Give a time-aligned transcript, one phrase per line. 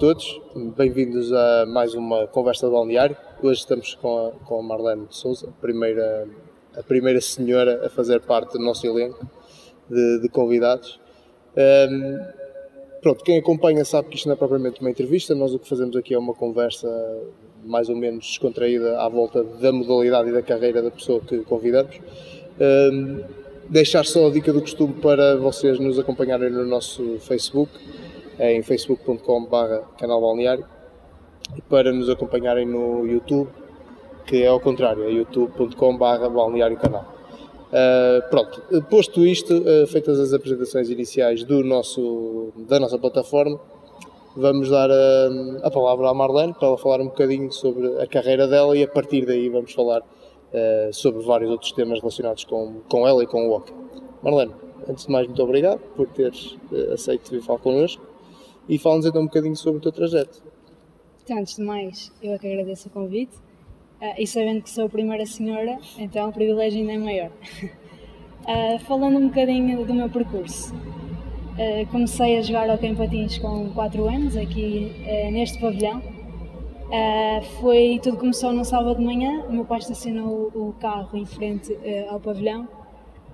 [0.00, 0.40] Todos,
[0.78, 3.14] bem-vindos a mais uma conversa de balneário.
[3.42, 6.26] Hoje estamos com a, com a Marlene de Souza, a primeira,
[6.74, 9.28] a primeira senhora a fazer parte do nosso elenco
[9.90, 10.98] de, de convidados.
[11.54, 12.18] Um,
[13.02, 15.94] pronto, quem acompanha sabe que isto não é propriamente uma entrevista, nós o que fazemos
[15.94, 16.88] aqui é uma conversa
[17.62, 22.00] mais ou menos descontraída à volta da modalidade e da carreira da pessoa que convidamos.
[22.58, 23.22] Um,
[23.68, 27.70] deixar só a dica do costume para vocês nos acompanharem no nosso Facebook,
[28.40, 30.64] em facebook.com.br canal balneário,
[31.56, 33.50] e para nos acompanharem no YouTube,
[34.26, 37.04] que é ao contrário, é youtube.com.br balneário canal.
[37.70, 43.60] Uh, pronto, posto isto, uh, feitas as apresentações iniciais do nosso, da nossa plataforma,
[44.34, 45.28] vamos dar a,
[45.62, 48.88] a, palavra à Marlene para ela falar um bocadinho sobre a carreira dela e a
[48.88, 53.48] partir daí vamos falar uh, sobre vários outros temas relacionados com, com ela e com
[53.48, 53.72] o hockey.
[54.22, 54.52] Marlene,
[54.88, 56.56] antes de mais, muito obrigado por teres
[56.92, 58.09] aceito vir falar connosco
[58.68, 60.42] e fala-nos então um bocadinho sobre o teu trajeto.
[61.24, 63.36] Então, antes de mais, eu é que agradeço o convite
[64.00, 67.30] Uh, e sabendo que sou a primeira senhora, então o privilégio ainda é maior.
[67.60, 70.74] Uh, falando um bocadinho do meu percurso.
[70.74, 74.90] Uh, comecei a jogar ao patins com 4 anos, aqui
[75.30, 76.02] neste pavilhão.
[77.60, 81.76] foi, tudo começou num sábado de manhã, o meu pai estacionou o carro em frente
[82.08, 82.66] ao pavilhão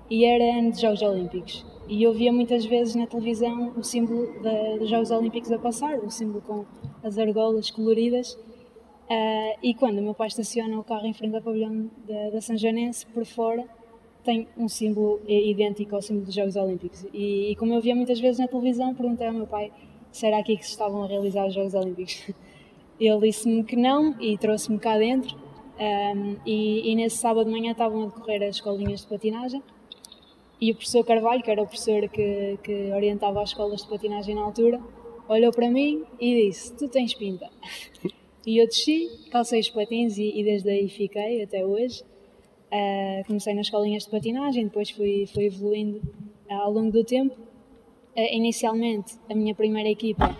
[0.09, 1.65] e era ano de Jogos Olímpicos.
[1.87, 5.99] E eu via muitas vezes na televisão o símbolo da, dos Jogos Olímpicos a passar,
[5.99, 6.65] o símbolo com
[7.03, 8.37] as argolas coloridas,
[9.07, 12.41] Uh, e quando o meu pai estaciona o carro em frente ao pavilhão da, da
[12.41, 12.57] São
[13.13, 13.65] por fora,
[14.21, 17.05] tem um símbolo idêntico ao símbolo dos Jogos Olímpicos.
[17.13, 19.71] E, e como eu via muitas vezes na televisão, perguntei ao meu pai
[20.11, 22.29] se era aqui que se estavam a realizar os Jogos Olímpicos.
[22.99, 25.37] Ele disse-me que não e trouxe-me cá dentro.
[25.79, 29.63] Um, e, e, nesse sábado de manhã estavam a decorrer as escolinhas de patinagem.
[30.59, 34.33] E o professor Carvalho, que era o professor que, que orientava as escolas de patinagem
[34.35, 34.81] na altura,
[35.29, 37.49] olhou para mim e disse: Tu tens pinta.
[38.45, 42.01] E eu desci, calcei os patins e, e desde aí fiquei até hoje.
[42.71, 45.97] Uh, comecei nas escolinhas de patinagem, depois fui, fui evoluindo
[46.49, 47.35] uh, ao longo do tempo.
[47.35, 50.35] Uh, inicialmente, a minha primeira equipa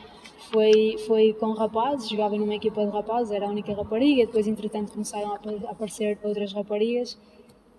[0.52, 4.26] foi, foi com rapazes, jogava numa equipa de rapazes, era a única rapariga.
[4.26, 7.18] Depois, entretanto, começaram a, aparecer outras raparigas.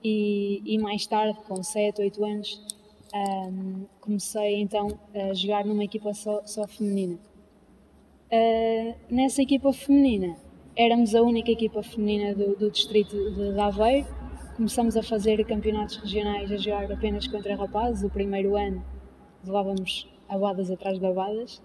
[0.03, 2.63] E, e, mais tarde, com 7, 8 anos,
[3.15, 7.19] um, comecei então a jogar numa equipa só, só feminina.
[8.31, 10.37] Uh, nessa equipa feminina,
[10.77, 14.07] éramos a única equipa feminina do, do distrito de Aveiro.
[14.57, 18.05] Começamos a fazer campeonatos regionais a jogar apenas contra rapazes.
[18.05, 18.85] O primeiro ano
[19.45, 21.63] levávamos abadas atrás de abadas.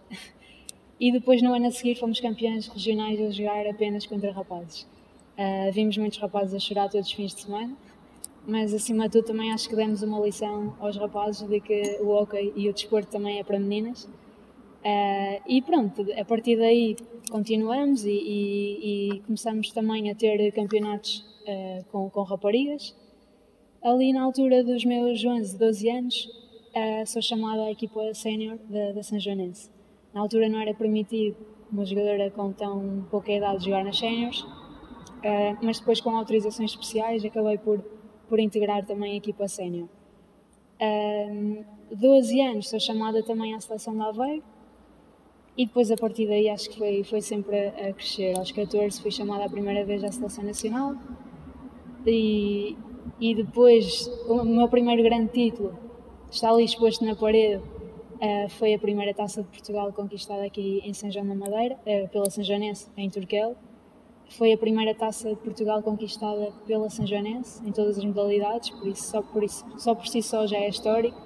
[0.99, 4.87] E depois, no ano a seguir, fomos campeões regionais a jogar apenas contra rapazes.
[5.37, 7.75] Uh, vimos muitos rapazes a chorar todos os fins de semana,
[8.47, 12.09] mas acima de tudo também acho que demos uma lição aos rapazes de que o
[12.09, 14.07] hockey e o desporto também é para meninas
[14.83, 16.97] Uh, e pronto, a partir daí
[17.31, 22.93] continuamos e, e, e começamos também a ter campeonatos uh, com, com, raparigas.
[23.81, 26.25] Ali na altura dos meus 11, 12 anos,
[26.75, 29.71] uh, sou chamada à equipa sénior da, da São Joanense.
[30.13, 31.37] Na altura não era permitido
[31.71, 34.45] uma jogadora com tão pouca idade jogar nas séniores,
[35.59, 37.83] mas depois com autorizações especiais acabei por,
[38.33, 39.87] por integrar também a equipa sénior.
[41.91, 44.41] 12 anos sou chamada também à seleção da Aveiro,
[45.55, 48.35] e depois, a partir daí, acho que foi, foi sempre a, a crescer.
[48.35, 50.95] Aos 14 fui chamada a primeira vez à Seleção Nacional
[52.07, 52.75] e,
[53.19, 55.77] e depois, o meu primeiro grande título
[56.31, 57.61] está ali exposto na parede.
[58.15, 62.09] Uh, foi a primeira taça de Portugal conquistada aqui em São João da Madeira, uh,
[62.09, 63.55] pela São Joanense, em Turquel.
[64.29, 68.87] Foi a primeira taça de Portugal conquistada pela São Joanense, em todas as modalidades, por
[68.87, 71.17] isso só por, isso, só por si só já é histórico.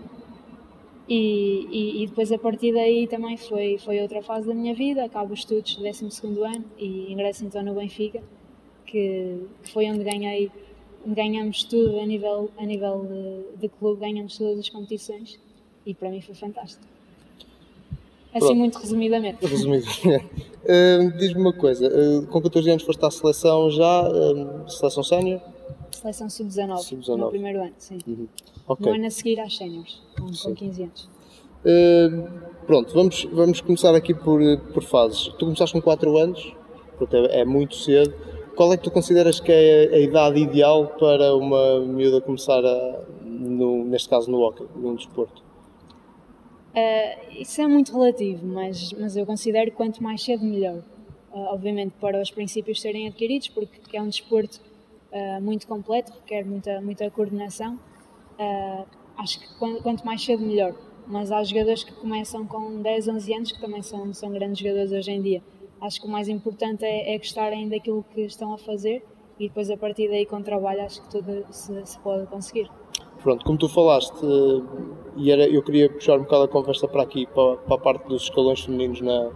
[1.07, 5.05] E, e, e, depois a partir daí também foi, foi outra fase da minha vida,
[5.05, 8.21] acabo os estudos do 12 ano e ingresso então no Benfica,
[8.85, 10.51] que, que foi onde ganhei,
[11.05, 15.39] ganhamos tudo a nível, a nível de, de, clube, ganhamos todas as competições
[15.85, 16.96] e para mim foi fantástico.
[18.37, 18.59] Assim Pronto.
[18.59, 19.45] muito resumidamente.
[19.45, 20.07] Resumidamente.
[20.07, 25.41] uh, Diz-me uma coisa, uh, com 14 anos foste à seleção já, uh, seleção sénior?
[25.91, 27.97] Seleção sub-19, sub no primeiro ano, sim.
[28.07, 28.27] Uhum.
[28.67, 28.85] Okay.
[28.85, 31.09] No ano a seguir às séniores, com, com 15 anos.
[32.67, 34.41] Pronto, vamos, vamos começar aqui por,
[34.73, 35.29] por fases.
[35.39, 36.53] Tu começaste com 4 anos,
[36.97, 38.13] portanto é, é, muito cedo.
[38.55, 43.01] Qual é que tu consideras que é a idade ideal para uma miúda começar, a,
[43.23, 45.46] no, neste caso, no hockey, num desporto?
[46.77, 50.77] Uh, isso é muito relativo, mas, mas eu considero que quanto mais cedo, melhor.
[51.33, 54.61] Uh, obviamente, para os princípios serem adquiridos, porque é um desporto
[55.11, 57.79] uh, muito completo, requer muita, muita coordenação.
[59.17, 59.47] Acho que
[59.81, 60.75] quanto mais cedo, melhor.
[61.07, 64.91] mas há jogadores que começam com 10, 11 anos que também são, são grandes jogadores
[64.91, 65.41] hoje em dia.
[65.81, 69.03] Acho que o mais importante é, é gostarem daquilo que estão a fazer
[69.39, 72.69] e depois a partir daí com trabalho acho que tudo se, se pode conseguir.
[73.21, 74.25] Pronto, como tu falaste,
[75.15, 78.07] e era, eu queria puxar um bocado a conversa para aqui, para, para a parte
[78.07, 79.31] dos escalões femininos na,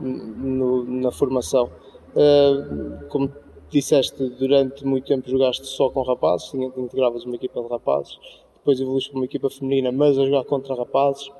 [0.00, 1.70] no, na formação.
[2.10, 3.32] Uh, como
[3.70, 8.18] disseste, durante muito tempo jogaste só com rapazes, integravas uma equipa de rapazes,
[8.56, 11.30] depois evoluíste para uma equipa feminina, mas a jogar contra rapazes.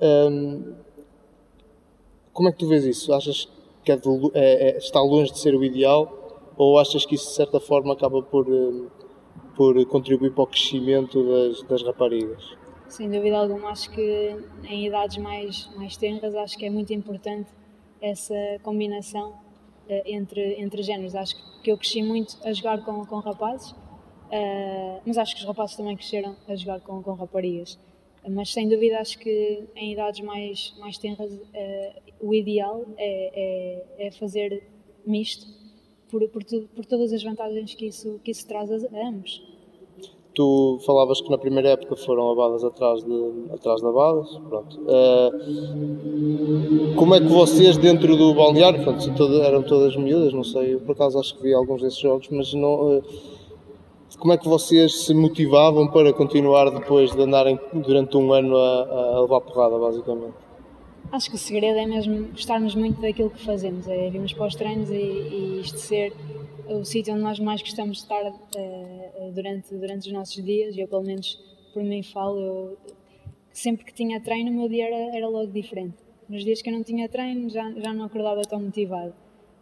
[0.00, 0.74] Um,
[2.32, 3.12] como é que tu vês isso?
[3.12, 3.48] Achas
[3.82, 7.28] que é de, é, é, está longe de ser o ideal ou achas que isso
[7.28, 8.46] de certa forma acaba por,
[9.60, 12.56] por contribuir para o crescimento das, das raparigas?
[12.88, 14.34] Sem dúvida alguma, acho que
[14.64, 17.50] em idades mais, mais tenras, acho que é muito importante
[18.00, 21.14] essa combinação uh, entre, entre géneros.
[21.14, 25.46] Acho que eu cresci muito a jogar com, com rapazes, uh, mas acho que os
[25.46, 27.78] rapazes também cresceram a jogar com, com raparigas.
[28.30, 34.06] Mas sem dúvida acho que em idades mais, mais tenras uh, o ideal é, é,
[34.06, 34.66] é, fazer
[35.04, 35.46] misto
[36.08, 39.49] por, por, tu, por todas as vantagens que isso, que isso traz a ambos.
[40.40, 44.40] Tu falavas que na primeira época foram abadas atrás, de, atrás da Badas.
[44.48, 44.80] Pronto.
[44.86, 45.30] Uh,
[46.96, 49.06] como é que vocês, dentro do balneário, pronto,
[49.42, 52.54] eram todas miúdas, não sei, eu por acaso acho que vi alguns desses jogos, mas
[52.54, 53.00] não.
[53.00, 53.02] Uh,
[54.18, 59.16] como é que vocês se motivavam para continuar depois de andarem durante um ano a,
[59.16, 60.32] a levar porrada, basicamente?
[61.12, 64.54] Acho que o segredo é mesmo gostarmos muito daquilo que fazemos, é virmos para os
[64.54, 66.12] treinos e, e isto ser
[66.68, 70.78] o sítio onde nós mais gostamos de estar uh, durante, durante os nossos dias.
[70.78, 71.36] Eu, pelo menos,
[71.74, 72.78] por mim falo, eu,
[73.52, 75.96] sempre que tinha treino, o meu dia era, era logo diferente.
[76.28, 79.12] Nos dias que eu não tinha treino, já, já não acordava tão motivado.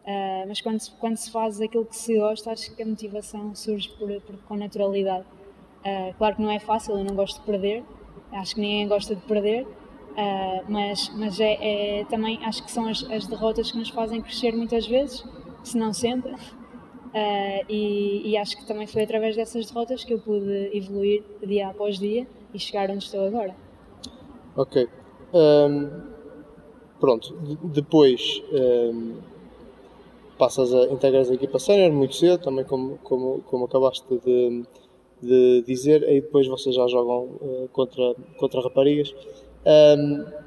[0.04, 3.88] Uh, mas quando quando se faz aquilo que se gosta, acho que a motivação surge
[3.98, 5.24] por, por com naturalidade.
[5.80, 7.82] Uh, claro que não é fácil, eu não gosto de perder,
[8.32, 9.66] acho que ninguém gosta de perder,
[10.18, 14.20] Uh, mas mas é, é, também acho que são as, as, derrotas que nos fazem
[14.20, 15.24] crescer muitas vezes,
[15.62, 16.32] se não sempre.
[16.32, 21.68] Uh, e, e, acho que também foi através dessas derrotas que eu pude evoluir dia
[21.68, 23.54] após dia e chegar onde estou agora.
[24.56, 24.88] Ok.
[25.32, 25.88] Um,
[26.98, 29.18] pronto, depois um,
[30.36, 34.64] passas a integrar a equipa sénior muito cedo, também como, como, como acabaste de,
[35.22, 39.14] de dizer, e depois vocês já jogam uh, contra, contra raparigas.
[39.68, 40.38] Um,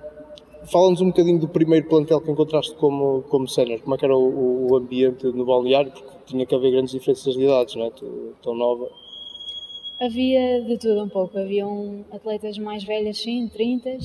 [0.65, 4.15] Fala-nos um bocadinho do primeiro plantel que encontraste como, como sénior, como é que era
[4.15, 7.91] o, o, ambiente no balneário, porque tinha que haver grandes diferenças de idades, não é?
[8.44, 8.88] Tão nova.
[10.00, 13.97] Havia de tudo um pouco, haviam atletas mais velhas sim, 30,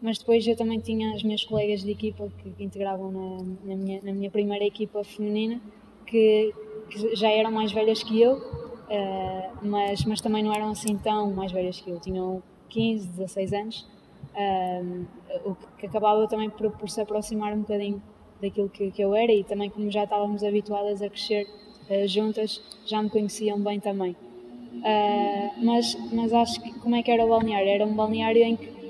[0.00, 4.00] mas depois eu também tinha as minhas colegas de equipa que integravam na, na, minha,
[4.02, 5.60] na minha primeira equipa feminina,
[6.06, 6.54] que,
[6.88, 11.30] que já eram mais velhas que eu, uh, mas, mas também não eram assim tão
[11.30, 13.99] mais velhas que eu, tinham 15, 16 anos
[14.36, 15.04] um,
[15.44, 18.02] o que acabava também por, por, se aproximar um bocadinho
[18.40, 21.46] daquilo que, que, eu era e também como já estávamos habituadas a crescer
[21.90, 24.12] uh, juntas, já me conheciam bem também.
[24.12, 27.68] Uh, mas, mas acho que como é que era o balneário?
[27.68, 28.80] Era um balneário em que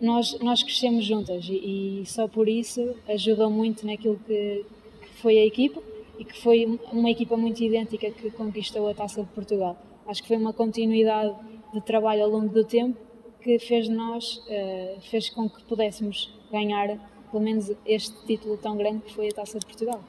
[0.00, 4.64] nós, nós crescemos juntas e, e só por isso ajudou muito naquilo que,
[5.00, 5.82] que, foi a equipa
[6.18, 9.76] e que foi uma equipa muito idêntica que conquistou a Taça de Portugal.
[10.06, 11.34] Acho que foi uma continuidade
[11.72, 13.05] de trabalho ao longo do tempo
[13.46, 16.98] que fez nós, uh, fez com que pudéssemos ganhar
[17.30, 20.00] pelo menos este título tão grande que foi a Taça de Portugal.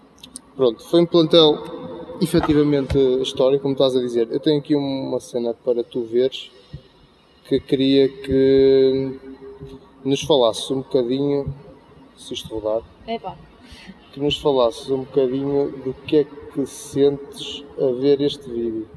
[0.56, 1.54] Pronto, foi um plantel
[2.20, 4.28] efetivamente histórico, como estás a dizer.
[4.32, 6.50] Eu tenho aqui uma cena para tu veres
[7.48, 9.20] que queria que
[10.04, 11.54] nos falasses um bocadinho,
[12.18, 13.38] se isto rodar, Epa.
[14.14, 18.90] que nos falasses um bocadinho do que é que sentes a ver este vídeo.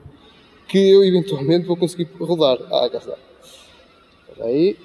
[0.67, 2.59] Que eu eventualmente vou conseguir rodar.
[2.73, 3.30] Ah, cá está.
[4.41, 4.77] Aí.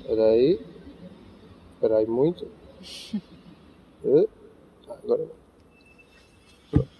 [0.00, 0.60] Espera aí.
[1.74, 2.46] Espera aí muito.
[4.04, 4.28] Uh,
[4.88, 5.26] agora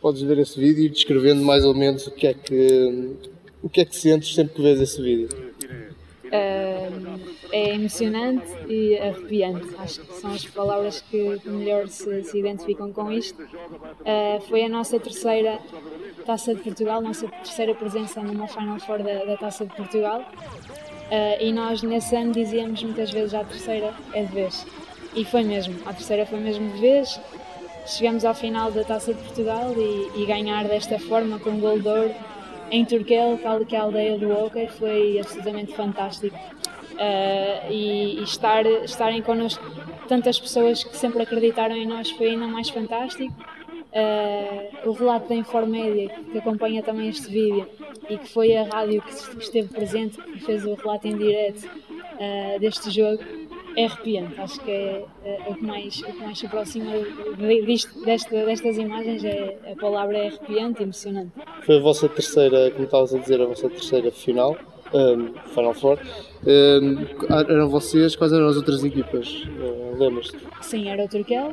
[0.00, 3.16] Podes ver esse vídeo e descrevendo mais ou menos o que é que
[3.62, 5.53] o que é que sentes sempre que vês esse vídeo.
[7.53, 9.69] É emocionante e arrepiante.
[9.79, 13.41] Acho que são as palavras que melhor se, se identificam com isto.
[13.43, 15.61] Uh, foi a nossa terceira
[16.26, 20.21] Taça de Portugal, nossa terceira presença numa Final Four da, da Taça de Portugal.
[20.21, 24.67] Uh, e nós nesse ano dizíamos muitas vezes a terceira é de vez.
[25.14, 27.21] E foi mesmo, a terceira foi mesmo de vez.
[27.87, 31.79] Chegamos ao final da Taça de Portugal e, e ganhar desta forma com um gol
[31.79, 32.14] de ouro
[32.75, 36.37] em Turquel, tal que a aldeia do Hockey, foi absolutamente fantástico.
[36.95, 39.64] Uh, e, e, estar, estarem connosco
[40.09, 43.33] tantas pessoas que sempre acreditaram em nós foi ainda mais fantástico.
[43.93, 47.69] Uh, o relato da Informédia, que acompanha também este vídeo,
[48.11, 52.59] e que foi a rádio que esteve presente, que fez o relato em direto uh,
[52.59, 53.23] deste jogo,
[53.76, 54.40] é arrepiante.
[54.40, 56.93] Acho que é, é, é, o, que mais, o que mais se aproxima
[57.66, 59.25] disto, desta, destas imagens.
[59.25, 61.33] É, a palavra é arrepiante e emocionante.
[61.64, 64.57] Foi a vossa terceira, como estavas a dizer, a vossa terceira final,
[64.93, 65.99] um, Final Four.
[66.47, 69.45] Um, eram vocês, quais eram as outras equipas?
[69.45, 70.38] Uh, Lembras-te?
[70.62, 71.52] Sim, era o Turquel,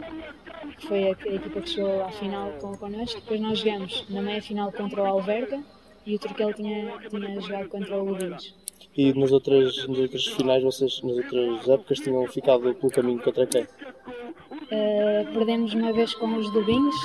[0.78, 3.20] que foi a, a, equipa que chegou à final com, connosco.
[3.22, 5.62] Depois nós jogamos na meia final contra o Alverca
[6.06, 8.56] e o Turquel tinha, tinha jogado contra o Lubins.
[8.96, 13.46] E nas outras, nas outras finais, vocês nas outras épocas tinham ficado pelo caminho contra
[13.48, 13.64] quem?
[13.64, 16.96] Uh, perdemos uma vez com os Lubins,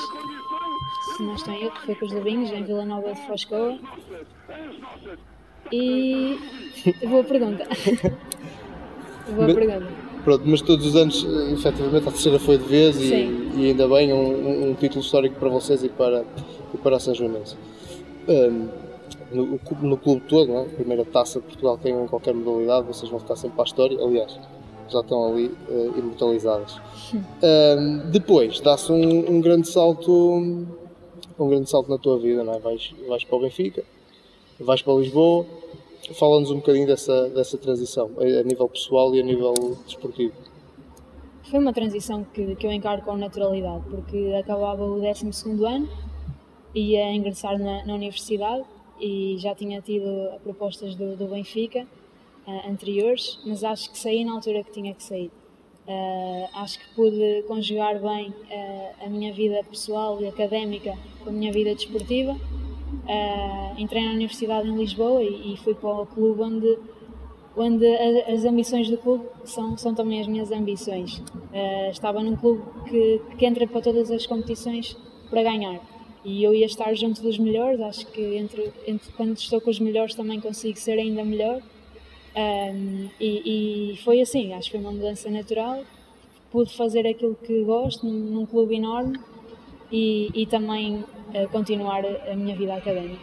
[1.17, 3.79] se não estou em erro, foi com os Lubins, em Vila Nova de Foscoa.
[5.73, 6.39] E.
[7.09, 7.67] Boa pergunta.
[9.29, 9.87] Boa mas, pergunta.
[10.25, 13.15] Pronto, mas todos os anos, efetivamente, a terceira foi de vez e,
[13.57, 16.25] e, ainda bem, um, um, título histórico para vocês e para,
[16.75, 17.57] e para a São Joanense.
[18.29, 18.86] Um,
[19.33, 20.63] no, no, clube todo, não é?
[20.63, 23.67] a primeira taça de Portugal tem em qualquer modalidade, vocês vão ficar sempre para a
[23.67, 24.39] história, aliás,
[24.89, 26.81] já estão ali uh, imortalizadas.
[27.13, 30.13] Um, depois, dá-se um, um, grande salto
[31.39, 32.59] um grande salto na tua vida, não é?
[32.59, 33.85] vais, vais para o Benfica,
[34.61, 35.45] vais para Lisboa,
[36.15, 39.55] fala-nos um bocadinho dessa, dessa transição, a, a nível pessoal e a nível
[39.85, 40.35] desportivo.
[41.51, 45.31] Foi uma transição que, que eu encaro com naturalidade, porque acabava o 12
[45.65, 45.89] ano,
[46.75, 48.65] ia ingressar na, na universidade
[49.01, 51.87] e já tinha tido propostas do, do Benfica
[52.47, 55.31] uh, anteriores, mas acho que saí na altura que tinha que sair.
[55.87, 61.33] Uh, acho que pude conjugar bem uh, a minha vida pessoal e académica com a
[61.33, 62.37] minha vida desportiva.
[63.79, 66.79] Entrei na Universidade em Lisboa e, e, fui para o clube onde,
[67.57, 67.87] onde
[68.27, 71.23] as ambições do clube são, são também as minhas ambições.
[71.91, 74.97] estava num clube que, que entra para todas as competições
[75.31, 75.81] para ganhar
[76.27, 77.81] e eu ia estar junto dos melhores.
[77.81, 81.63] Acho que entre, entre quando estou com os melhores também consigo ser ainda melhor.
[82.37, 85.85] Um, e, e, foi assim, acho que foi uma mudança natural.
[86.51, 89.19] Pude fazer aquilo que gosto num, num clube enorme
[89.91, 93.21] e, e também uh, continuar a minha vida académica.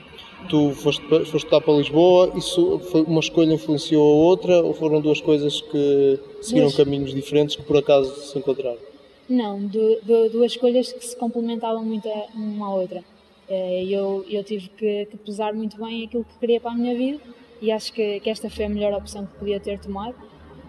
[0.50, 5.02] Tu foste, foste estudar para Lisboa, isso foi uma escolha influenciou a outra ou foram
[5.02, 6.78] duas coisas que seguiram duas...
[6.78, 8.93] caminhos diferentes que por acaso se encontraram?
[9.30, 13.04] Não, do, duas escolhas que se complementavam muito uma à outra.
[13.48, 16.96] Eh, eu, eu tive que, que, pesar muito bem aquilo que queria para a minha
[16.96, 17.22] vida
[17.62, 20.16] e acho que, que esta foi a melhor opção que podia ter tomado.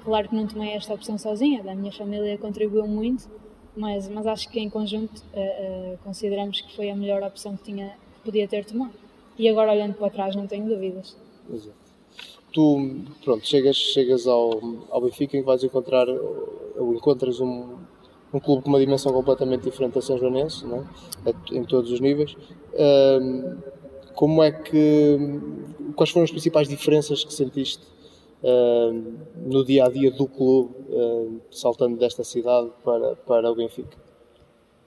[0.04, 3.28] Claro que não tomei esta opção sozinha, a minha família contribuiu muito,
[3.76, 7.64] mas, mas acho que em conjunto uh, uh, consideramos que foi a melhor opção que,
[7.64, 8.92] tinha, que podia ter tomado.
[9.38, 11.16] E agora olhando para trás não tenho dúvidas.
[11.52, 11.75] Exato.
[12.52, 17.78] Tu, pronto, chegas, chegas ao, ao Benfica e vais encontrar, ou encontras um,
[18.37, 20.85] um clube com uma dimensão completamente diferente da São Joanense, não
[21.26, 21.33] é?
[21.53, 22.37] em todos os níveis.
[24.14, 25.19] Como é que.
[25.97, 27.83] Quais foram as principais diferenças que sentiste
[29.37, 30.75] no dia a dia do clube,
[31.50, 33.97] saltando desta cidade para, para o Benfica?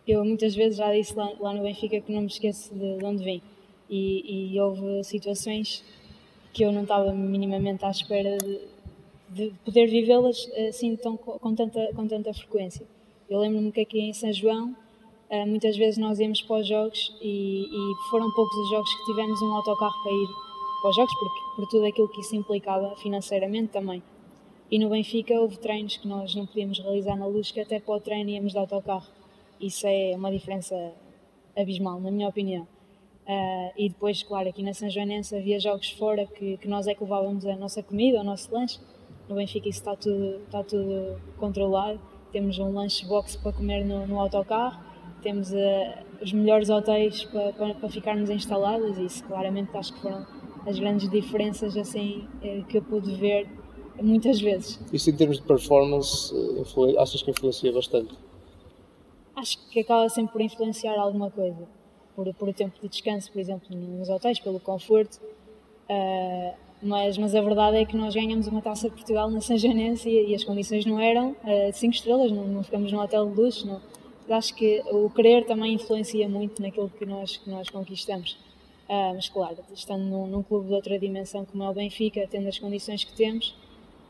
[0.07, 3.05] Eu muitas vezes já disse lá, lá no Benfica que não me esqueço de, de
[3.05, 3.41] onde vim.
[3.89, 5.83] E, e, houve situações
[6.53, 8.59] que eu não estava minimamente à espera de,
[9.29, 12.85] de poder vivê-las assim tão, com, tanta, com tanta frequência.
[13.29, 14.73] Eu lembro-me que aqui em São João,
[15.29, 19.05] eh, muitas vezes nós íamos para os jogos e, e, foram poucos os jogos que
[19.05, 20.27] tivemos um autocarro para ir
[20.81, 24.01] para os jogos, porque, por tudo aquilo que isso implicava financeiramente também.
[24.71, 27.95] E no Benfica houve treinos que nós não podíamos realizar na luz, que até para
[27.95, 29.07] o treino íamos de autocarro.
[29.59, 30.93] Isso é uma diferença
[31.53, 32.63] abismal, na minha opinião.
[33.25, 36.95] Uh, e depois, claro, aqui na São Joanense havia jogos fora que, que nós é
[36.95, 38.79] que levávamos a nossa comida, o nosso lanche.
[39.27, 41.99] No Benfica isso está tudo, está tudo controlado
[42.31, 44.79] temos um lunchbox para comer no, no autocarro,
[45.21, 45.55] temos uh,
[46.21, 50.25] os melhores hotéis para, para, para, ficarmos instalados e isso claramente acho que foram
[50.65, 53.47] as grandes diferenças assim uh, que eu pude ver
[54.01, 54.79] muitas vezes.
[54.93, 58.13] Isso em termos de performance, uh, achas que influencia bastante?
[59.35, 61.67] Acho que acaba sempre por influenciar alguma coisa.
[62.15, 65.19] Por, por o tempo de descanso, por exemplo, nos hotéis, pelo conforto.
[65.87, 69.57] Uh, mas, mas a verdade é que nós ganhamos uma taça de Portugal na São
[69.57, 71.35] Janense e, e, as condições não eram
[71.73, 73.65] 5 uh, estrelas, não, não, ficamos num hotel de luxo.
[73.65, 73.81] Não.
[74.29, 78.37] Acho que o querer também influencia muito naquilo que nós, que nós conquistamos.
[78.87, 82.47] Uh, mas claro, estando num, num, clube de outra dimensão como é o Benfica, tendo
[82.47, 83.55] as condições que temos,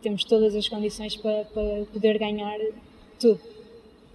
[0.02, 2.60] temos todas as condições para, para poder ganhar
[3.20, 3.40] tudo.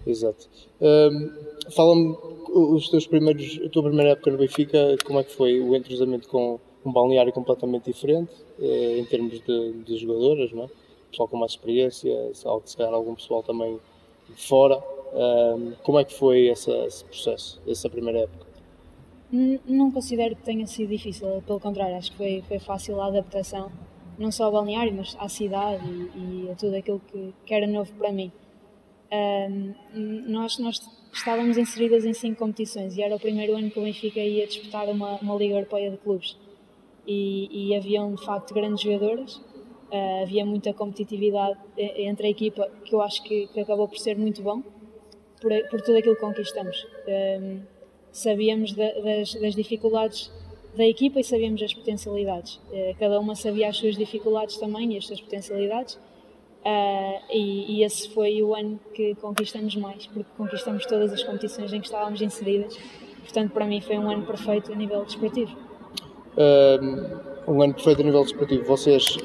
[0.06, 0.48] Exato.
[0.80, 2.16] Um, Fala-me
[2.48, 6.28] os teus primeiros, a tua primeira época no Benfica, como é que foi o entrosamento
[6.28, 10.68] com um balneário completamente diferente eh, em termos de, de jogadoras, não é?
[11.12, 13.78] pessoal com mais experiência, se calhar algum pessoal também
[14.28, 14.82] de fora.
[15.82, 18.46] como é que foi essa, esse processo, essa primeira época?
[19.30, 23.70] Não considero que tenha sido difícil, pelo contrário, acho que foi, foi fácil a adaptação,
[24.18, 27.66] não só ao balneário, mas à cidade e, e a tudo aquilo que, que, era
[27.66, 28.30] novo para mim.
[29.10, 29.74] Um,
[30.28, 30.80] nós, nós
[31.12, 34.86] estávamos inseridas em cinco competições e era o primeiro ano que o Benfica ia disputar
[34.88, 36.36] uma, uma Liga Europeia de Clubes.
[37.06, 42.94] E, e haviam de facto grandes jogadoras, uh, havia muita competitividade entre a equipa, que
[42.94, 44.62] eu acho que, que acabou por ser muito bom,
[45.42, 46.86] por, por tudo aquilo que conquistamos.
[47.08, 47.60] Um,
[48.12, 50.30] sabíamos da, das, das, dificuldades
[50.76, 52.56] da equipa e sabíamos as potencialidades.
[52.70, 55.94] Uh, cada uma sabia as suas dificuldades também e as suas potencialidades.
[56.64, 61.72] Uh, e, e, esse foi o ano que conquistamos mais, porque conquistamos todas as competições
[61.72, 62.78] em que estávamos inseridas.
[63.22, 65.56] Portanto, para mim foi um ano perfeito a nível desportivo.
[66.36, 68.64] Um, um ano perfeito a nível desportivo.
[68.64, 69.16] Vocês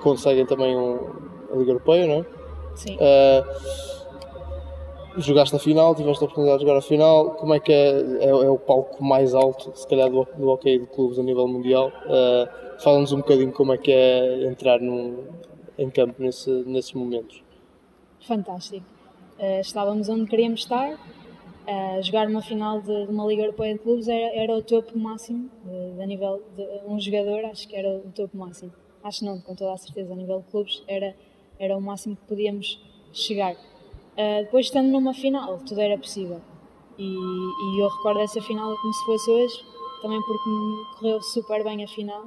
[0.00, 0.98] conseguem também um,
[1.52, 2.24] a Liga Europeia, não é?
[2.74, 2.96] Sim.
[2.96, 3.44] Uh,
[5.20, 7.30] jogaste a final, tiveste a oportunidade de jogar a final.
[7.32, 8.00] Como é que é?
[8.20, 11.46] É, é o palco mais alto, se calhar, do, do hockey de clubes a nível
[11.48, 11.92] mundial.
[12.06, 15.24] Uh, Fala-nos um bocadinho como é que é entrar num,
[15.78, 17.42] em campo nesse, nesses momentos.
[18.20, 18.84] Fantástico.
[19.38, 20.98] Uh, estávamos onde queríamos estar.
[21.66, 24.98] Uh, jogar uma final de, de, uma Liga Europeia de Clubes era, era o topo
[24.98, 28.70] máximo, de, de, a nível de um jogador, acho que era o topo máximo.
[29.02, 31.16] Acho não, com toda a certeza, a nível de clubes era,
[31.58, 32.78] era o máximo que podíamos
[33.14, 33.54] chegar.
[33.54, 36.40] Uh, depois, estando numa final, tudo era possível.
[36.98, 39.64] E, e, eu recordo essa final como se fosse hoje,
[40.02, 42.26] também porque correu super bem a final.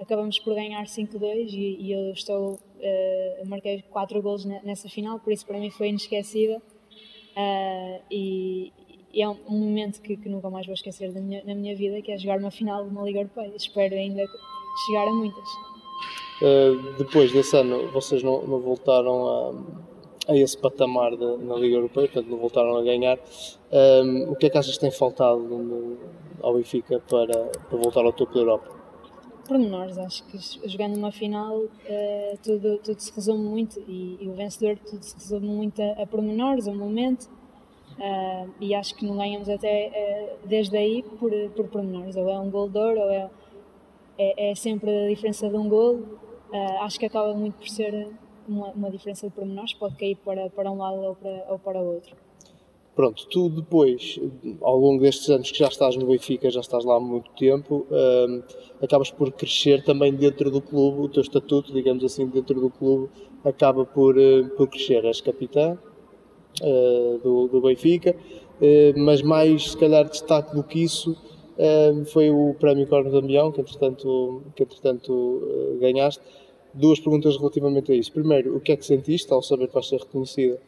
[0.00, 5.32] Acabamos por ganhar 5-2 e, e, eu estou, uh, marquei 4 golos nessa final, por
[5.32, 6.62] isso para mim foi inesquecível.
[7.36, 8.72] Uh, e,
[9.12, 12.00] e, é um, momento que, que, nunca mais vou esquecer da minha, na minha vida,
[12.00, 13.52] que é jogar uma final de uma Liga Europeia.
[13.56, 14.24] Espero ainda
[14.86, 15.48] chegar a muitas.
[16.40, 19.96] Uh, depois desse ano, vocês não, não voltaram a
[20.28, 23.18] a esse patamar de, na Liga Europeia, portanto não voltaram a ganhar.
[23.72, 25.96] Um, o que é que achas que tem faltado no,
[26.42, 28.75] ao Benfica para, para voltar ao topo da Europa?
[29.46, 34.34] Pormenores, acho que jogando uma final uh, tudo, tudo se resume muito e, e, o
[34.34, 37.30] vencedor tudo se resume muito a, a pormenores, a um momento
[37.98, 42.38] uh, e acho que não ganhamos até uh, desde aí por, por pormenores, ou é
[42.40, 43.30] um gol de ouro ou é,
[44.18, 46.02] é, é sempre a diferença de um gol,
[46.80, 48.08] acho que acaba muito por ser
[48.48, 51.78] uma, uma diferença de pormenores, pode cair para, para um lado ou para, ou para
[51.78, 52.25] o outro.
[52.96, 54.18] Pronto, tu depois,
[54.62, 57.86] ao longo destes anos que já estás no Benfica, já estás lá há muito tempo,
[57.90, 58.42] um,
[58.82, 63.10] acabas por crescer também dentro do clube, o teu estatuto, digamos assim, dentro do clube,
[63.44, 65.04] acaba por, uh, por crescer.
[65.04, 65.76] És capitã
[66.62, 71.14] uh, do, do Benfica, uh, mas mais, se calhar, destaque do que isso
[72.12, 75.40] foi o Prémio Corno de Ambião, que entretanto, que, entretanto
[75.80, 76.22] ganhaste
[76.74, 78.12] duas perguntas relativamente a isso.
[78.12, 80.60] Primeiro, o que é que sentiste ao saber que vais ser reconhecida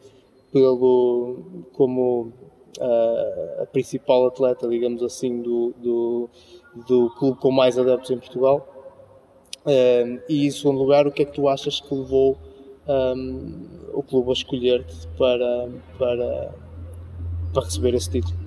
[0.51, 2.33] pelo, como
[2.79, 6.29] a, a principal atleta, digamos assim, do, do,
[6.87, 8.67] do, clube com mais adeptos em Portugal?
[9.65, 12.37] Um, e em segundo lugar, o que é que tu achas que levou
[12.87, 16.55] um, o clube a escolher-te para, para,
[17.53, 18.37] para receber esse título?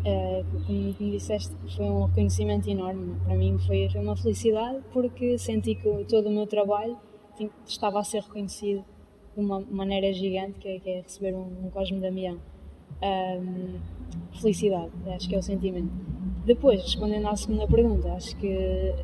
[0.00, 3.16] Uh, como, como disseste, foi um reconhecimento enorme.
[3.24, 6.96] Para mim foi, foi uma felicidade porque senti que todo o meu trabalho
[7.66, 8.84] estava a ser reconhecido
[9.40, 12.38] uma maneira gigante, que é, que é receber um, um Cosme Damião.
[13.02, 13.78] Um,
[14.40, 15.90] felicidade, acho que é o sentimento.
[16.44, 18.94] Depois, respondendo à segunda pergunta, acho que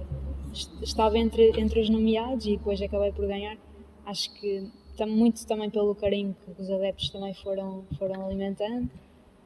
[0.82, 3.56] estava entre, entre os nomeados e depois acabei por ganhar.
[4.04, 4.70] Acho que
[5.06, 8.88] muito também pelo carinho que os adeptos também foram, foram alimentando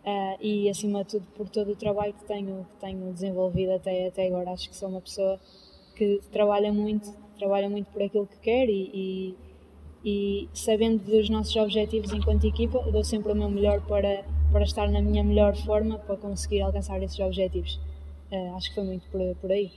[0.01, 4.09] Uh, e acima de tudo por todo o trabalho que tenho, que tenho desenvolvido até,
[4.09, 4.51] até agora.
[4.53, 5.39] Acho que sou uma pessoa
[5.95, 9.35] que trabalha muito, trabalha muito por aquilo que quer e, e,
[10.05, 14.89] e sabendo dos nossos objetivos enquanto equipa, dou sempre o meu melhor para, para estar
[14.89, 17.79] na minha melhor forma para conseguir alcançar esses objetivos.
[18.33, 19.71] Uh, acho que foi muito por, por aí.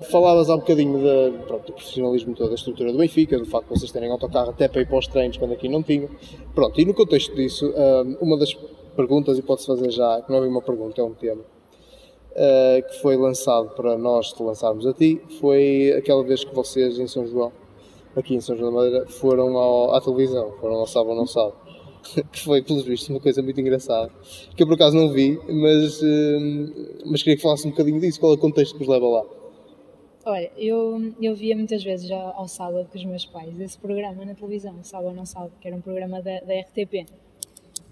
[0.00, 3.68] Falavas há um bocadinho de, pronto, do profissionalismo toda a estrutura do Benfica, do facto
[3.72, 6.08] de vocês terem autocarro até para ir para os treinos quando aqui não tinham.
[6.54, 8.54] Pronto, e no contexto disso, ah, uma das
[8.94, 13.00] perguntas e pode-se fazer já, que não é uma pergunta, é um tema, uh, que
[13.00, 17.26] foi lançado para nós te lançarmos a ti, foi aquela vez que vocês em São
[17.26, 17.52] João,
[18.20, 21.52] aqui em São João da Madeira, foram ao, à televisão, foram ao Sábado Não Sabe,
[22.32, 24.10] que foi, pelos vistos, uma coisa muito engraçada,
[24.56, 28.20] que eu por acaso não vi, mas, uh, mas queria que falasse um bocadinho disso,
[28.20, 29.24] qual é o contexto que vos leva lá.
[30.26, 34.24] Olha, eu, eu via muitas vezes já ao sábado com os meus pais esse programa
[34.24, 37.06] na televisão, Sábado Não Sabe, que era um programa da, da RTP.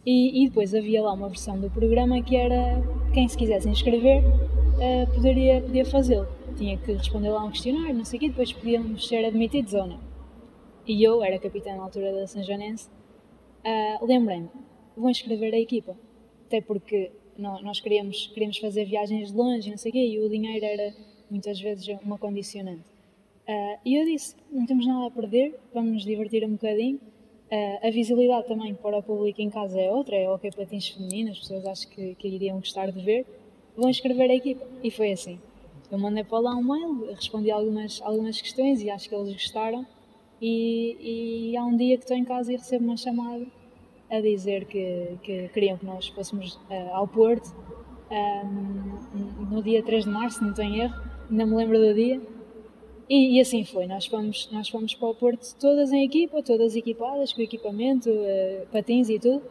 [0.04, 2.82] E, e, depois havia lá uma versão do programa que era
[3.12, 6.26] quem se quisesse inscrever uh, poderia, podia fazê-lo.
[6.56, 9.86] Tinha que responder lá um questionário, não sei o quê, depois podíamos ser admitidos ou
[9.86, 10.11] não.
[10.86, 12.88] E eu era capitã na altura da São Janense,
[13.64, 14.48] uh, lembrei-me,
[14.96, 15.96] vou inscrever a equipa.
[16.46, 20.64] Até porque nós queríamos, queríamos fazer viagens longe, não sei o quê, e o dinheiro
[20.64, 20.94] era
[21.30, 22.84] muitas vezes uma condicionante.
[23.48, 26.96] Uh, e eu disse: não temos nada a perder, vamos nos divertir um bocadinho.
[27.50, 31.32] Uh, a visibilidade também para o público em casa é outra, é ok patins femininos,
[31.32, 33.26] as pessoas acho que, que iriam gostar de ver.
[33.76, 34.66] Vão escrever a equipa.
[34.82, 35.38] E foi assim.
[35.90, 39.86] Eu mandei para lá um mail, respondi algumas, algumas questões e acho que eles gostaram.
[40.42, 43.46] E, e há um dia que estou em casa e recebo uma chamada
[44.10, 47.54] a dizer que, que queriam que nós fôssemos uh, ao Porto
[48.10, 51.00] um, no dia 3 de março, não tenho erro,
[51.30, 52.20] ainda me lembro do dia.
[53.08, 56.74] E, e, assim foi, nós fomos, nós fomos para o Porto todas em equipa, todas
[56.74, 59.42] equipadas, com equipamento, uh, patins e tudo.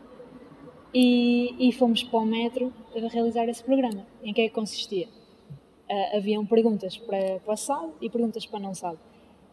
[0.94, 4.06] E, e, fomos para o metro a realizar esse programa.
[4.22, 5.08] Em que é que consistia?
[5.90, 9.00] Uh, haviam perguntas para passado e perguntas para não sabe.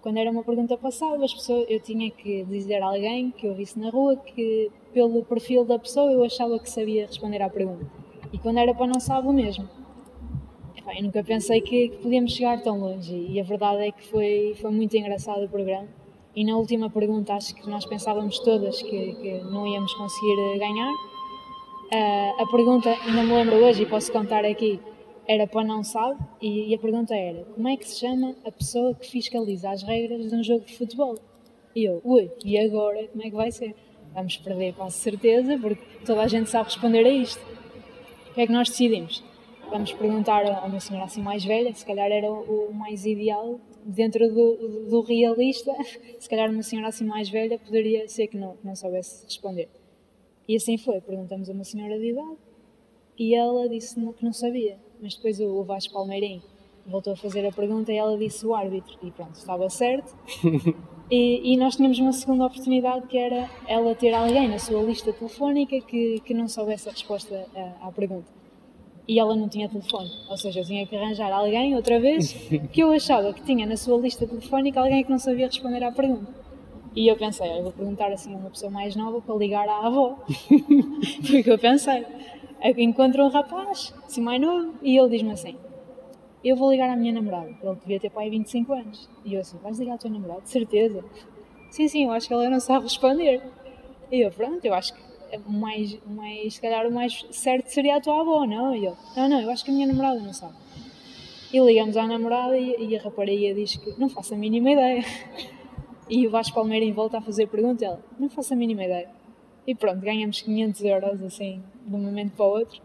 [0.00, 3.54] Quando era uma pergunta passada, as pessoas, eu tinha que dizer a alguém que eu
[3.54, 7.84] visse na rua que, pelo perfil da pessoa, eu achava que sabia responder à pergunta.
[8.32, 9.68] E quando era para não sabe, o mesmo.
[10.96, 13.26] eu nunca pensei que, que, podíamos chegar tão longe.
[13.28, 15.88] E a verdade é que foi, foi muito engraçado o programa.
[16.34, 20.92] E na última pergunta, acho que nós pensávamos todas que, que não íamos conseguir ganhar.
[21.90, 24.78] Uh, a pergunta, ainda me lembro hoje e posso contar aqui,
[25.28, 28.94] era para não sabe, e, a pergunta era: como é que se chama a pessoa
[28.94, 31.16] que fiscaliza as regras de um jogo de futebol?
[31.76, 33.76] E eu, ui, e agora como é que vai ser?
[34.14, 37.44] Vamos perder com certeza, porque toda a gente sabe responder a isto.
[38.30, 39.22] O que é que nós decidimos?
[39.68, 44.26] Vamos perguntar a uma senhora assim mais velha, se calhar era o, mais ideal, dentro
[44.32, 45.74] do, do, realista,
[46.18, 49.68] se calhar uma senhora assim mais velha poderia ser que não, não soubesse responder.
[50.48, 52.38] E assim foi, perguntamos a uma senhora de idade
[53.18, 56.42] e ela disse que não sabia mas depois o Vasco Palmeirim
[56.86, 60.16] voltou a fazer a pergunta e ela disse o árbitro, e pronto, estava certo.
[61.10, 65.10] E, e, nós tínhamos uma segunda oportunidade que era ela ter alguém na sua lista
[65.10, 68.30] telefónica que, que não soubesse a resposta à, à pergunta.
[69.06, 72.34] E ela não tinha telefone, ou seja, eu tinha que arranjar alguém outra vez
[72.70, 75.90] que eu achava que tinha na sua lista telefónica alguém que não sabia responder à
[75.90, 76.30] pergunta.
[76.94, 79.86] E eu pensei, eu vou perguntar assim a uma pessoa mais nova para ligar à
[79.86, 80.18] avó.
[81.24, 82.04] Foi o que eu pensei
[82.60, 85.56] encontro um rapaz, assim mais novo, e ele diz-me assim:
[86.44, 87.54] Eu vou ligar à minha namorada.
[87.62, 89.08] Ele devia ter pai 25 anos.
[89.24, 90.42] E eu assim: Vais ligar à tua namorada?
[90.42, 91.04] De certeza.
[91.70, 93.42] Sim, sim, eu acho que ela não sabe responder.
[94.10, 95.00] E eu, pronto, eu acho que
[95.46, 98.74] o mais, mais, se calhar o mais certo seria a tua avó, não?
[98.74, 100.54] E eu, não, não, eu acho que a minha namorada não sabe.
[101.52, 105.04] E ligamos à namorada e, e a rapariga diz que não faço a mínima ideia.
[106.10, 109.10] E o Vasco Palmeira volta a fazer pergunta, ela, não faço a mínima ideia.
[109.68, 112.80] E pronto, ganhamos 500 euros assim, de um momento para o outro.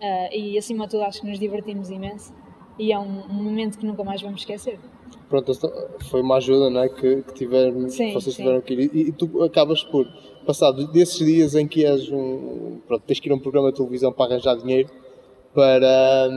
[0.00, 2.32] Uh, e acima de tudo, acho que nos divertimos imenso.
[2.78, 4.78] E é um, um, momento que nunca mais vamos esquecer.
[5.28, 5.52] Pronto,
[6.08, 8.42] foi uma ajuda não é, que, que, tiveram, sim, vocês sim.
[8.42, 8.90] tiveram que ir.
[8.94, 10.06] E, e, tu acabas por,
[10.46, 12.80] passado desses dias em que és um.
[12.86, 14.88] Pronto, tens que ir a um programa de televisão para arranjar dinheiro
[15.56, 16.28] para,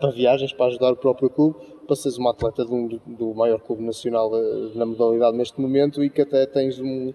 [0.00, 3.84] para viagens, para ajudar o próprio clube, para seres uma atleta do, do maior clube
[3.84, 7.14] nacional eh, na modalidade neste momento e que até tens um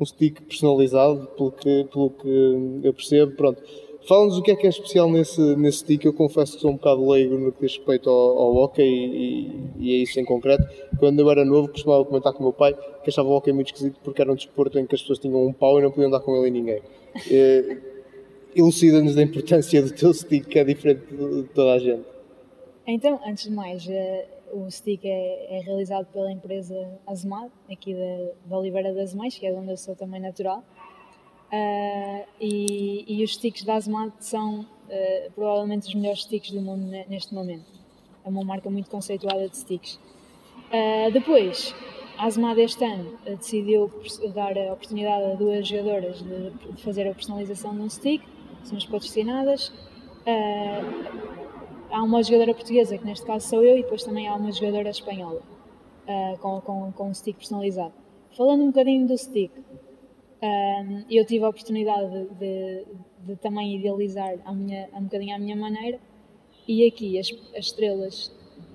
[0.00, 3.32] um stick personalizado, pelo que, pelo que eu percebo.
[3.32, 3.62] Pronto.
[4.06, 6.04] Fala-nos o que é que é especial nesse, nesse stick.
[6.04, 9.70] Eu confesso que sou um bocado leigo no que diz respeito ao, ao hockey e,
[9.78, 10.62] e, isso em concreto.
[10.98, 13.68] Quando eu era novo, costumava comentar com o meu pai que achava o hockey muito
[13.68, 16.10] esquisito porque era um desporto em que as pessoas tinham um pau e não podiam
[16.10, 16.82] dar com ele em ninguém.
[17.30, 17.78] Eh,
[18.54, 22.04] elucida-nos da importância do teu stick, que é diferente de toda a gente.
[22.86, 26.74] Então, antes de mais, eh, o stick é, é, realizado pela empresa
[27.06, 30.62] Azemad, aqui da, da Oliveira das Mães, que é de onde eu sou também natural.
[31.52, 36.84] Uh, e, e, os sticks da Azemad são uh, provavelmente os melhores sticks do mundo
[37.08, 37.66] neste momento.
[38.24, 39.98] É uma marca muito conceituada de sticks.
[40.70, 41.74] Uh, depois,
[42.16, 43.90] a Azemad este ano decidiu
[44.32, 48.22] dar a oportunidade a duas jogadoras de, de fazer a personalização de um stick,
[48.62, 49.72] as patrocinadas
[51.94, 54.90] há uma jogadora portuguesa, que neste caso sou eu, e depois também há uma jogadora
[54.90, 55.40] espanhola,
[56.08, 57.94] uh, com, com, com um stick personalizado.
[58.36, 62.84] Falando um bocadinho do stick, uh, eu tive a oportunidade de, de,
[63.26, 66.00] de, também idealizar a minha, um bocadinho à minha maneira,
[66.66, 68.32] e aqui as, as estrelas,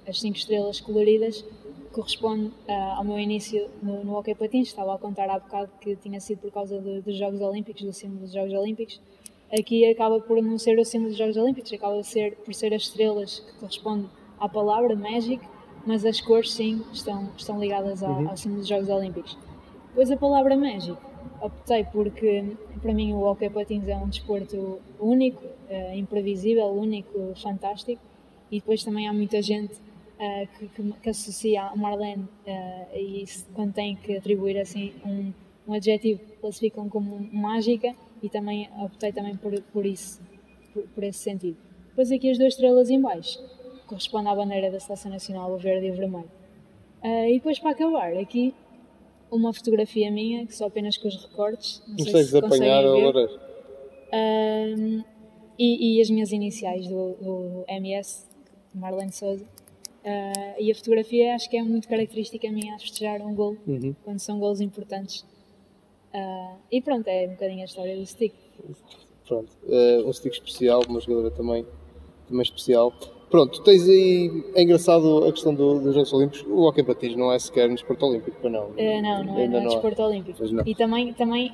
[0.08, 1.43] as cinco estrelas coloridas,
[1.91, 4.67] corresponde uh, ao meu início no, no hockey patins.
[4.69, 7.91] Estava a contar há bocado que tinha sido por causa de, dos Jogos Olímpicos, do
[7.91, 9.01] símbolo dos Jogos Olímpicos,
[9.57, 12.73] aqui acaba por não ser o símbolo dos Jogos Olímpicos, acaba por ser, por ser
[12.73, 14.09] as estrelas que correspondem
[14.39, 15.45] à palavra Magic,
[15.85, 18.29] mas as cores sim estão, estão ligadas ao, uhum.
[18.29, 19.38] ao símbolo dos Jogos Olímpicos.
[19.89, 20.97] Depois a palavra Magic,
[21.41, 22.45] optei porque
[22.81, 28.01] para mim o hockey patins é um desporto único, uh, imprevisível, único, fantástico
[28.51, 33.25] e depois também há muita gente uh, que, que, que, associa a Marlene uh, e
[33.53, 35.33] quando tem que atribuir assim um,
[35.67, 40.21] um adjetivo classificam como mágica e também optei também por, por isso.
[40.73, 41.58] por, por esse sentido.
[41.89, 43.39] Depois aqui as duas estrelas em baixo,
[43.88, 46.32] corresponde à bandeira da Seleção Nacional, o verde e o vermelho.
[47.03, 48.53] Uh, e depois para acabar, aqui
[49.32, 51.82] uma fotografia minha, que só apenas com os recortes.
[51.88, 53.15] Não sei se apanhar ver.
[54.12, 55.03] Uh,
[55.58, 58.25] e, e, as minhas iniciais do, do MS,
[58.73, 59.43] Marlene Souza.
[59.43, 63.93] Uh, e a fotografia acho que é muito característica minha a festejar um gol, uhum.
[64.03, 65.25] quando são gols importantes.
[66.13, 68.34] Uh, e pronto, é um bocadinho a história do stick.
[69.28, 71.65] Pronto, uh, um stick especial, uma jogadora também,
[72.28, 72.93] também especial.
[73.30, 74.43] Pronto, tens aí.
[74.56, 76.43] É engraçado a questão do, dos Jogos Olímpicos.
[76.50, 78.69] O hockey patins não é sequer no desporto olímpico, não?
[78.69, 80.43] Uh, não, não é, no desporto olímpico.
[80.65, 81.52] E também, também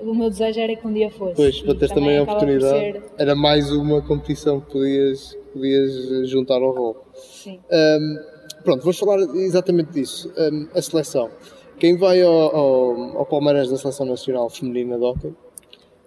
[0.00, 1.34] o meu desejo era que um dia fosse.
[1.34, 2.92] Pois, para teres também, também a oportunidade.
[2.92, 3.02] Ser...
[3.18, 6.96] Era mais uma competição que podias, podias juntar ao rol.
[7.14, 7.60] Sim.
[7.70, 8.16] Um,
[8.64, 10.32] pronto, vamos falar exatamente disso.
[10.34, 11.30] Um, a seleção.
[11.78, 15.34] Quem vai ao, ao, ao Palmeiras da Seleção Nacional Feminina de Hockey,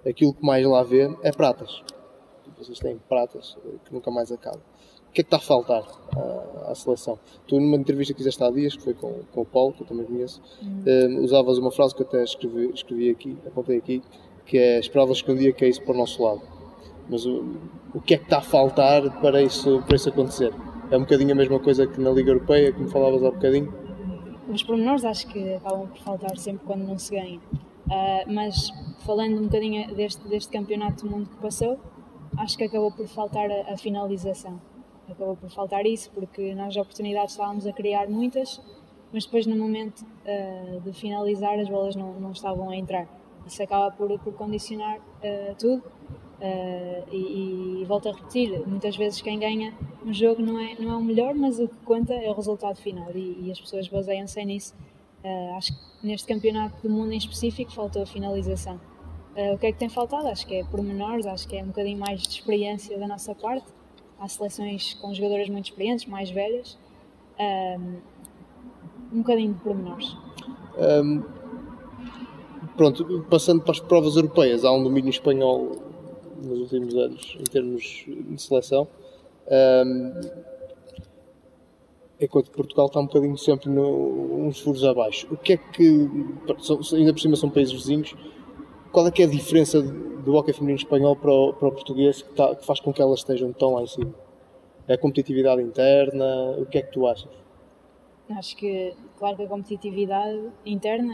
[0.08, 1.82] aquilo que mais lá vê é pratas.
[2.58, 4.62] Vocês têm pratas que nunca mais acabam
[5.12, 5.84] o que é que está a faltar
[6.16, 7.20] à, à, seleção?
[7.46, 9.88] Tu, numa entrevista que fizeste há dias, que foi com, com o Paulo, que eu
[9.88, 11.18] também conheço, uhum.
[11.20, 14.02] um, usavas uma frase que eu até escrevi, escrevi aqui, apontei aqui,
[14.46, 16.42] que é esperavas que um dia caísse para o nosso lado.
[17.10, 17.44] Mas o,
[17.94, 20.54] o que é que está a faltar para isso, para isso acontecer?
[20.90, 23.74] É um bocadinho a mesma coisa que na Liga Europeia, como falavas há bocadinho?
[24.48, 27.40] Os pormenores acho que acabam por faltar sempre quando não se ganha.
[27.40, 28.72] Uh, mas
[29.06, 31.80] falando um bocadinho deste, deste campeonato do mundo que passou,
[32.38, 34.60] acho que acabou por faltar a, a finalização
[35.12, 38.62] acabou por faltar isso, porque nós oportunidades estávamos a criar muitas,
[39.12, 43.08] mas depois no momento uh, de finalizar as bolas não, não estavam a entrar.
[43.46, 45.84] Isso acaba por, por condicionar uh, tudo.
[46.42, 49.72] Uh, e, e, volto a repetir, muitas vezes quem ganha
[50.04, 52.78] no jogo não é, não é o melhor, mas o que conta é o resultado
[52.78, 54.74] final e, e as pessoas baseiam-se nisso.
[55.24, 58.82] Uh, acho que neste campeonato do mundo em específico faltou a finalização.
[59.38, 60.28] Uh, o que é que tem faltado?
[60.30, 63.68] Acho que é pormenores, acho que é um bocadinho mais de experiência da nossa parte
[64.22, 66.78] há seleções com jogadoras muito experientes, mais velhas,
[67.40, 67.96] um,
[69.12, 70.16] um bocadinho de pormenores.
[70.78, 71.24] Um,
[72.78, 75.91] pronto, passando para as provas europeias, há um domínio espanhol
[76.42, 78.88] nos últimos anos em termos de seleção.
[79.48, 80.12] Um,
[82.20, 85.28] enquanto Portugal está um bocadinho sempre no, uns furos abaixo.
[85.32, 86.08] O que é que,
[86.94, 88.16] ainda por cima são países vizinhos,
[88.92, 92.22] qual é que é a diferença do hockey feminino espanhol para o, para o português
[92.22, 94.14] que, está, que, faz com que elas estejam tão lá em cima?
[94.88, 96.52] É a competitividade interna?
[96.60, 97.30] O que é que tu achas?
[98.30, 101.14] Acho que, claro que a competitividade interna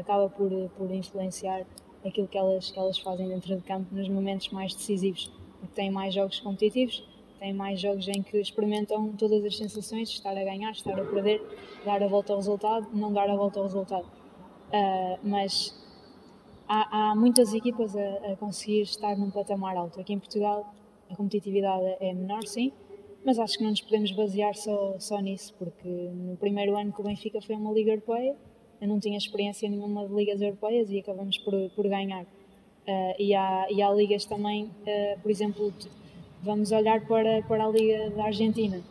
[0.00, 1.64] acaba por, por influenciar
[2.04, 5.90] aquilo que elas, que elas fazem dentro de campo nos momentos mais decisivos, porque têm
[5.90, 7.06] mais jogos competitivos,
[7.38, 11.42] têm mais jogos em que experimentam todas as sensações, estar a ganhar, estar a perder,
[11.84, 14.06] dar a volta ao resultado, não dar a volta ao resultado.
[14.06, 15.74] Uh, mas
[16.68, 20.00] há, há muitas equipas a, a, conseguir estar num patamar alto.
[20.00, 20.74] Aqui em Portugal
[21.10, 22.72] a competitividade é menor, sim,
[23.24, 27.00] mas acho que não nos podemos basear só, só nisso, porque no primeiro ano que
[27.00, 28.36] o Benfica foi uma Liga Europeia,
[28.84, 32.24] eu não tinha experiência nenhuma de ligas europeias e acabamos por, por ganhar.
[32.24, 35.72] Uh, e, há, e há ligas também, uh, por exemplo,
[36.42, 38.82] vamos olhar para, para a Liga da Argentina.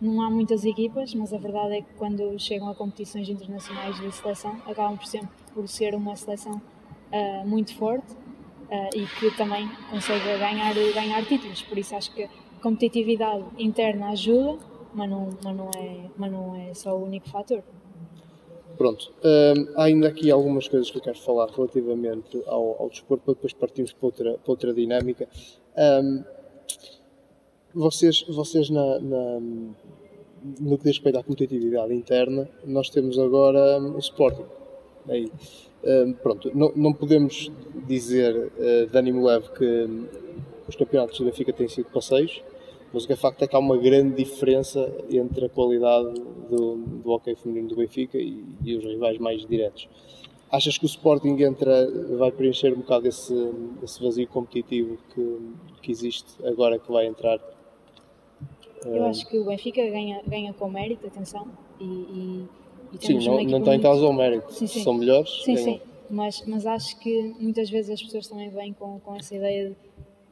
[0.00, 4.12] Não há muitas equipas, mas a verdade é que quando chegam a competições internacionais de
[4.12, 6.62] seleção, acabam por sempre por ser uma seleção
[7.12, 8.20] uh, muito forte
[8.94, 11.60] e que também consegue ganhar, ganhar títulos.
[11.62, 12.28] Por isso acho que a
[12.62, 14.60] competitividade interna ajuda,
[14.94, 17.64] mas não, mas não, é, mas não é só o único fator.
[18.80, 23.22] Pronto, um, há ainda aqui algumas coisas que eu quero falar relativamente ao, ao desporto,
[23.24, 25.28] para depois partirmos para outra, para outra dinâmica.
[25.76, 26.24] Um,
[27.74, 29.38] vocês, vocês na, na,
[30.60, 34.46] no que diz respeito à competitividade interna, nós temos agora um, o Sporting.
[35.10, 35.30] Aí
[36.22, 37.52] pronto, não, não, podemos
[37.86, 40.08] dizer uh, de ânimo leve que
[40.66, 42.42] os campeonatos do Benfica têm sido passeios,
[42.92, 46.12] mas o que é facto é que há uma grande diferença entre a qualidade
[46.48, 49.88] do, do hockey feminino do Benfica e, e, os rivais mais diretos.
[50.50, 53.34] Achas que o Sporting entra, vai preencher um bocado esse,
[53.82, 55.38] esse vazio competitivo que,
[55.80, 57.38] que existe agora que vai entrar?
[58.84, 61.46] Eu acho que o Benfica ganha, ganha com mérito, atenção,
[61.78, 62.48] e, e
[62.98, 64.52] sim, não, não está em causa o mérito.
[64.52, 64.82] Sim, sim.
[64.82, 65.30] São melhores.
[65.44, 65.74] Sim, ganham.
[65.74, 65.80] sim.
[66.08, 69.76] Mas, mas acho que muitas vezes as pessoas também vêm com, com essa ideia de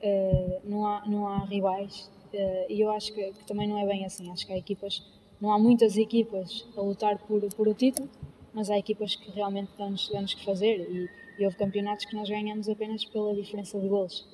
[0.02, 2.10] uh, não, há, não há rivais.
[2.32, 4.30] Uh, e eu acho que, que, também não é bem assim.
[4.30, 5.02] Acho que há equipas,
[5.40, 8.08] não há muitas equipas a lutar por, por o título,
[8.52, 10.80] mas há equipas que realmente dão-nos dão que fazer.
[10.90, 14.26] E, e, houve campeonatos que nós ganhamos apenas pela diferença de gols.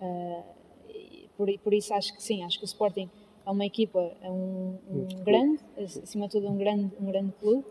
[0.00, 0.42] Uh,
[1.36, 3.10] por, por isso acho que sim, acho que o Sporting
[3.44, 7.64] é uma equipa, é um, um grande, acima de tudo um grande, um grande clube,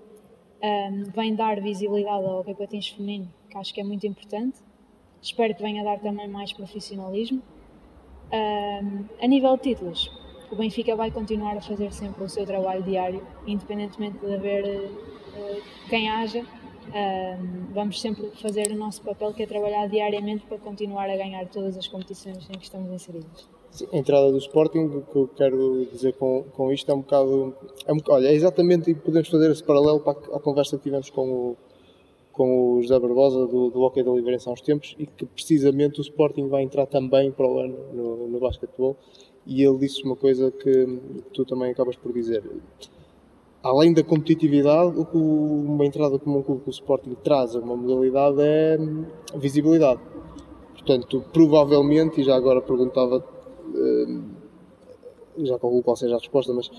[0.62, 4.60] um, vem dar visibilidade ao campeonato feminino, que acho que é muito importante.
[5.22, 7.42] Espero que venha dar também mais profissionalismo.
[8.34, 10.10] Um, a nível de títulos,
[10.52, 15.62] o Benfica vai continuar a fazer sempre o seu trabalho diário, independentemente de haver uh,
[15.90, 16.40] quem haja.
[16.40, 21.46] Um, vamos sempre fazer o nosso papel, que é trabalhar diariamente para continuar a ganhar
[21.48, 23.50] todas as competições em que estamos inseridos.
[23.94, 27.56] A entrada do Sporting, o que eu quero dizer com, com isto é um bocado.
[27.86, 31.10] É um, olha, é exatamente, podemos fazer esse paralelo para a, a conversa que tivemos
[31.10, 31.58] com o,
[32.32, 36.00] com o José Barbosa do, do Hockey da Livrença há uns tempos e que precisamente
[36.00, 38.98] o Sporting vai entrar também para o ano no, no basquetebol
[39.46, 41.00] e ele disse uma coisa que
[41.34, 42.44] tu também acabas por dizer.
[43.64, 47.60] Além da competitividade, o que uma entrada como um clube que o Sporting traz a
[47.60, 48.78] uma modalidade é
[49.36, 50.00] visibilidade.
[50.74, 53.24] Portanto, provavelmente, e já agora perguntava,
[53.76, 54.20] eh,
[55.44, 56.72] já calculo qual seja a resposta, mas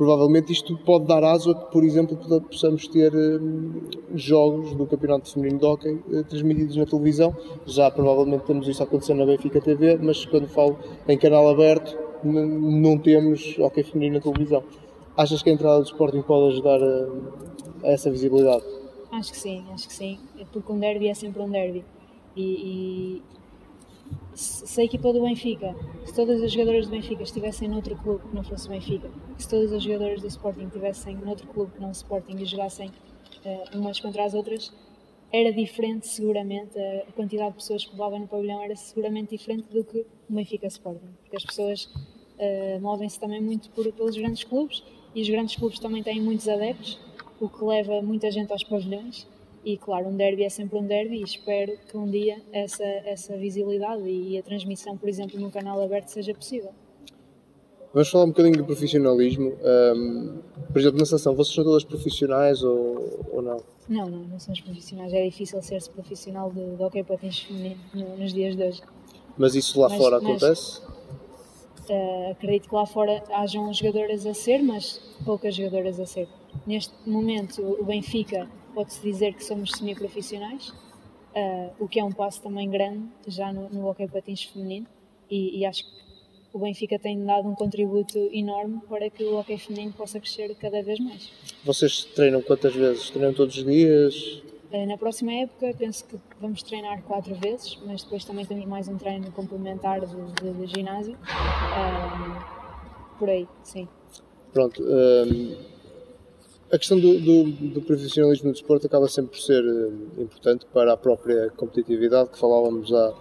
[0.00, 3.82] provavelmente isto pode dar aso a que, por exemplo, possamos ter hum,
[4.14, 7.36] jogos do Campeonato Feminino de Hockey uh, transmitidos na televisão.
[7.66, 12.96] Já provavelmente temos isso acontecendo na Benfica TV, mas quando falo em canal aberto, não
[12.96, 14.64] temos Hockey Feminino na televisão.
[15.14, 17.08] Achas que a entrada do Sporting pode ajudar a,
[17.84, 18.64] a essa visibilidade?
[19.12, 20.18] Acho que sim, acho que sim,
[20.50, 21.84] porque um derby é sempre um derby.
[22.34, 23.20] E,
[24.34, 28.34] se a equipa do Benfica, se todas as jogadoras do Benfica estivessem noutro clube que
[28.34, 31.88] não fosse o Benfica, se todas as jogadoras do Sporting estivessem noutro clube que não
[31.88, 34.72] o Sporting e jogassem uh, umas contra as outras,
[35.32, 39.84] era diferente seguramente, a quantidade de pessoas que levavam no pavilhão era seguramente diferente do
[39.84, 44.82] que o Benfica Sporting, porque as pessoas uh, movem-se também muito por, pelos grandes clubes
[45.14, 46.98] e os grandes clubes também têm muitos adeptos,
[47.40, 49.26] o que leva muita gente aos pavilhões
[49.64, 53.36] e claro, um derby é sempre um derby e espero que um dia essa, essa
[53.36, 56.72] visibilidade e a transmissão, por exemplo, no canal aberto seja possível.
[57.92, 59.52] Vamos falar um bocadinho do profissionalismo.
[59.62, 60.38] Um,
[60.72, 63.56] por exemplo, na seleção, vocês são todas profissionais ou, ou não?
[63.88, 65.12] Não, não, não somos profissionais.
[65.12, 67.80] É difícil ser-se profissional de, de hockey patins feminino
[68.16, 68.80] nos dias de hoje.
[69.36, 70.80] Mas isso lá mas, fora mas, acontece?
[71.88, 76.28] Uh, acredito que lá fora hajam jogadoras a ser, mas poucas jogadoras a ser.
[76.64, 80.72] Neste momento, o Benfica pode-se dizer que somos semi-profissionais,
[81.34, 84.86] uh, o que é um passo também grande já no, no hockey patins feminino
[85.30, 86.00] e, e, acho que
[86.52, 90.82] o Benfica tem dado um contributo enorme para que o hockey feminino possa crescer cada
[90.82, 91.30] vez mais.
[91.64, 93.10] Vocês treinam quantas vezes?
[93.10, 94.42] Treinam todos os dias?
[94.72, 98.88] Uh, na próxima época penso que vamos treinar quatro vezes, mas depois também temos mais
[98.88, 101.14] um treino complementar de, de, de ginásio.
[101.14, 103.88] Uh, por aí, sim.
[104.52, 104.82] Pronto.
[104.82, 105.69] Um
[106.72, 110.92] a questão do, do, do, profissionalismo no desporto acaba sempre por ser uh, importante para
[110.92, 113.14] a própria competitividade que falávamos há,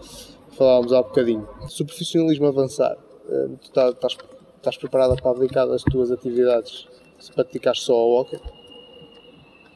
[0.51, 1.47] falávamos há bocadinho.
[1.67, 4.17] Se o profissionalismo avançar, uh, tu tá, estás,
[4.57, 8.39] estás preparada para aplicar as tuas atividades se praticares só ao hockey?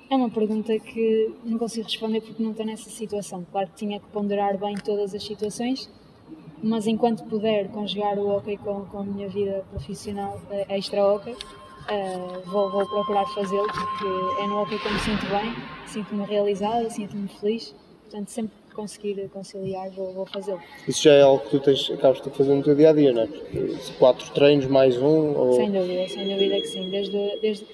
[0.10, 3.44] É uma pergunta que não consigo responder porque não estou nessa situação.
[3.52, 5.90] Claro que tinha que ponderar bem todas as situações,
[6.62, 11.36] mas enquanto puder conjugar o hockey com, com a minha vida profissional eh, extra-hockey,
[11.84, 15.54] Uh, vou, vou, procurar fazê-lo porque é no hockey que eu me sinto bem,
[15.86, 20.62] sinto-me realizada, sinto-me feliz, portanto sempre que conseguir conciliar vou, vou fazê-lo.
[20.88, 23.12] Isso já é algo que tu tens, acabas de fazer no teu dia a dia,
[23.12, 23.28] não é?
[24.00, 25.36] Quatro treinos mais um?
[25.36, 25.54] Ou...
[25.54, 27.68] Sem dúvida, sem dúvida que sim, desde, desde,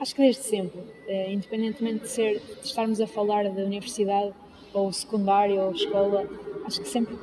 [0.00, 4.32] acho que desde sempre, uh, independentemente de, ser, de estarmos a falar da universidade
[4.72, 6.26] ou secundário ou escola,
[6.64, 7.14] acho que sempre,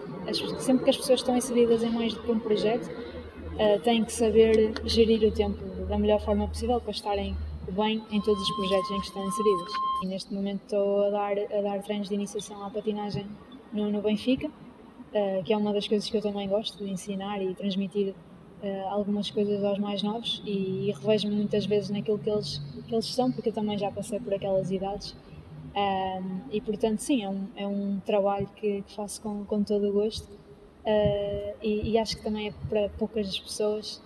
[0.59, 4.13] sempre que as pessoas estão inseridas em mais do que um projeto, uh, têm que
[4.13, 7.35] saber gerir o tempo da melhor forma possível para estarem
[7.71, 9.73] bem em todos os projetos em que estão inseridos.
[10.03, 13.25] E neste momento estou a dar, a dar treinos de iniciação à patinagem
[13.73, 17.41] no, no Benfica, uh, que é uma das coisas que eu também gosto de ensinar
[17.41, 18.13] e transmitir
[18.63, 22.93] uh, algumas coisas aos mais novos e, e revejo-me muitas vezes naquilo que eles, que
[22.93, 25.15] eles são, porque eu também já passei por aquelas idades.
[26.51, 29.93] E portanto, sim, é um, é um trabalho que, que faço com, com todo o
[29.93, 30.27] gosto
[30.87, 34.01] uh, e, e, acho que também é para poucas pessoas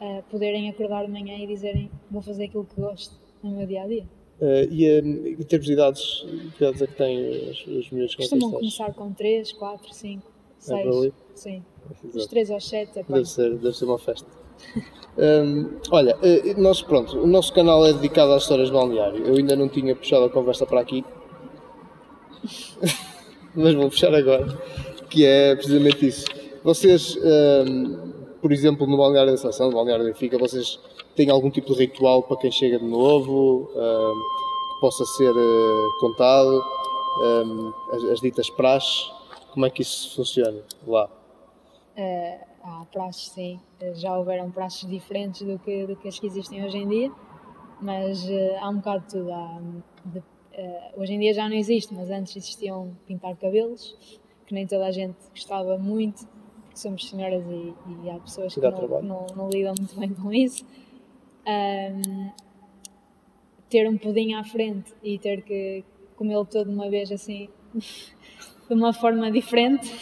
[0.00, 3.82] uh, poderem acordar de manhã e dizerem vou fazer aquilo que gosto no meu dia
[3.82, 4.04] a dia.
[4.40, 6.26] Uh, e um, em termos de idades,
[6.56, 10.22] que idades é que têm os, os meus Costumam começar com 3, 4, 5,
[10.58, 10.86] 6.
[10.86, 11.62] É sim.
[12.12, 14.28] Dos 3 aos 7 é deve ser, deve ser uma festa.
[15.16, 16.18] um, olha,
[16.56, 19.24] nós, pronto, o nosso canal é dedicado às histórias de balneário.
[19.24, 21.04] Eu ainda não tinha puxado a conversa para aqui,
[23.54, 24.46] mas vou puxar agora
[25.08, 26.26] que é precisamente isso.
[26.62, 28.12] Vocês, um,
[28.46, 30.78] por exemplo, no balneário da Seleção, no balneário da Benfica, vocês
[31.16, 35.98] têm algum tipo de ritual para quem chega de novo, um, que possa ser uh,
[35.98, 36.64] contado,
[37.92, 39.10] as, as, ditas praxes,
[39.52, 41.06] como é que isso funciona lá?
[41.96, 43.58] Uh, há praxes, sim.
[43.94, 47.12] Já houveram praxes diferentes do que, do que as que existem hoje em dia,
[47.82, 49.32] mas uh, há um bocado de tudo.
[49.32, 49.60] Há,
[50.04, 50.22] de, uh,
[51.00, 53.96] hoje em dia já não existe, mas antes existiam pintar cabelos,
[54.46, 56.28] que nem toda a gente gostava muito,
[56.78, 57.74] somos senhoras e,
[58.04, 60.64] e há pessoas que não, não, não lidam muito bem com isso.
[61.46, 62.30] Ahm,
[63.68, 65.84] ter um pudim à frente e ter que
[66.16, 69.92] comê-lo todo de uma vez assim, de uma forma diferente.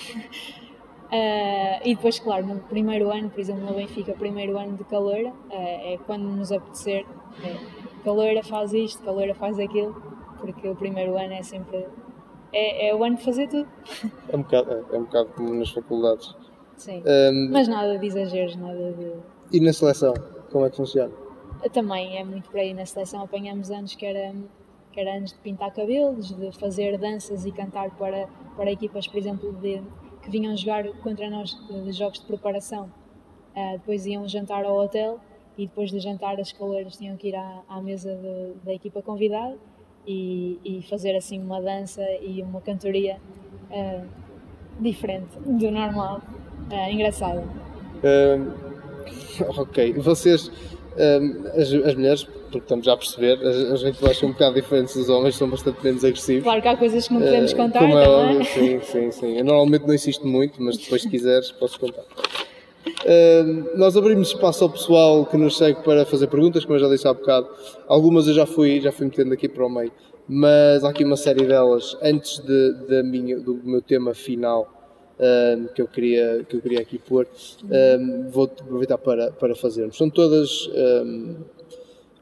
[1.10, 5.32] Ah, e depois, claro, no primeiro ano, por exemplo, no Benfica, primeiro ano de caloura,
[5.50, 7.06] ah, é quando nos apetecer.
[7.42, 7.56] É,
[8.02, 9.94] caloura faz isto, caloura faz aquilo,
[10.40, 11.86] porque o primeiro ano é sempre.
[12.52, 13.68] É, é o ano de fazer tudo.
[14.28, 16.34] É um bocado, é, é um bocado como nas faculdades.
[16.76, 17.02] Sim.
[17.06, 19.12] Ahm, Mas nada de exageros, nada de.
[19.52, 20.14] e na seleção,
[20.50, 21.12] como é que funciona?
[21.72, 24.34] Também é muito por aí na seleção apanhamos anos que era,
[24.92, 29.16] que era anos de pintar cabelos, de fazer danças e cantar para, para equipas, por
[29.18, 29.80] exemplo, de,
[30.22, 32.90] que vinham jogar contra nós de, jogos de preparação.
[33.56, 35.18] Ah, depois iam jantar ao hotel
[35.56, 39.00] e depois de jantar as caloiras tinham que ir à, à mesa de- da equipa
[39.00, 39.56] convidada
[40.06, 43.16] e, e fazer assim uma dança e uma cantoria
[43.70, 44.04] ah,
[44.80, 46.20] diferente do normal,
[46.70, 47.42] ah, engraçada.
[48.02, 48.50] Ahm,
[49.58, 50.50] ok, vocês,
[50.98, 54.54] ahm, as, as mulheres, porque estamos já a perceber, as, as rituais são um bocado
[54.54, 56.44] diferentes dos homens, são bastante menos agressivos.
[56.44, 59.38] Claro que há coisas que não podemos Eh, contar como é óbvio, sim, sim, sim.
[59.38, 62.04] Eu normalmente não insisto muito, mas depois se quiseres posso contar.
[63.06, 66.88] Ahm, nós abrimos espaço ao pessoal que nos segue para fazer perguntas, como eu já
[66.88, 67.48] disse há bocado.
[67.88, 69.90] Algumas eu já fui, já fui metendo aqui para o meio,
[70.28, 74.68] mas há aqui uma série delas antes de, da minha, do meu tema final
[75.18, 77.26] ahm, que, eu queria, que eu queria aqui pôr.
[77.64, 79.96] ahm, vou aproveitar para, para fazermos.
[79.96, 81.36] São todas, ahm,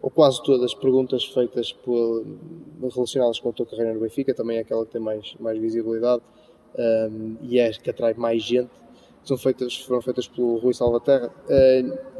[0.01, 2.25] ou quase todas, perguntas feitas por,
[2.95, 6.23] relacionadas com a tua carreira no Benfica, também é aquela que tem mais, mais visibilidade
[7.43, 8.71] e é que atrai mais gente
[9.25, 11.31] são feitas, foram feitas pelo Rui Salvaterra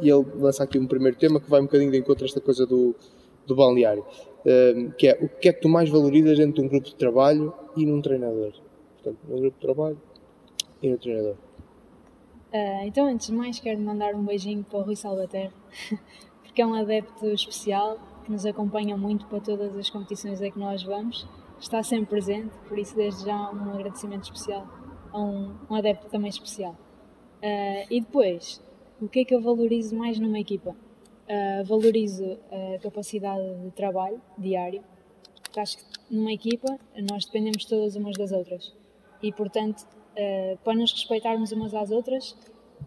[0.01, 2.39] e ele lança aqui um primeiro tema que vai um bocadinho de encontro a esta
[2.39, 2.95] coisa do,
[3.45, 4.05] do balneário
[4.97, 7.53] que é o que é que tu mais valorizas dentro de um grupo de trabalho
[7.75, 8.53] e num treinador
[8.93, 9.97] portanto, num grupo de trabalho
[10.83, 11.37] e no treinador
[12.53, 15.53] Ah, então, antes de mais, quero mandar um beijinho para o Rui Salvaterra,
[16.43, 20.59] porque é um adepto especial que nos acompanha muito para todas as competições a que
[20.59, 21.27] nós vamos,
[21.59, 24.67] está sempre presente, por isso, desde já, um agradecimento especial
[25.11, 26.75] a um, um adepto também especial.
[27.41, 28.61] Ah, e depois,
[29.01, 30.75] o que é que eu valorizo mais numa equipa?
[31.29, 34.83] Ah, valorizo a capacidade de trabalho diário,
[35.41, 36.77] porque acho que numa equipa
[37.09, 38.73] nós dependemos todas umas das outras
[39.21, 42.37] e, portanto, eh, para nos respeitarmos umas às outras,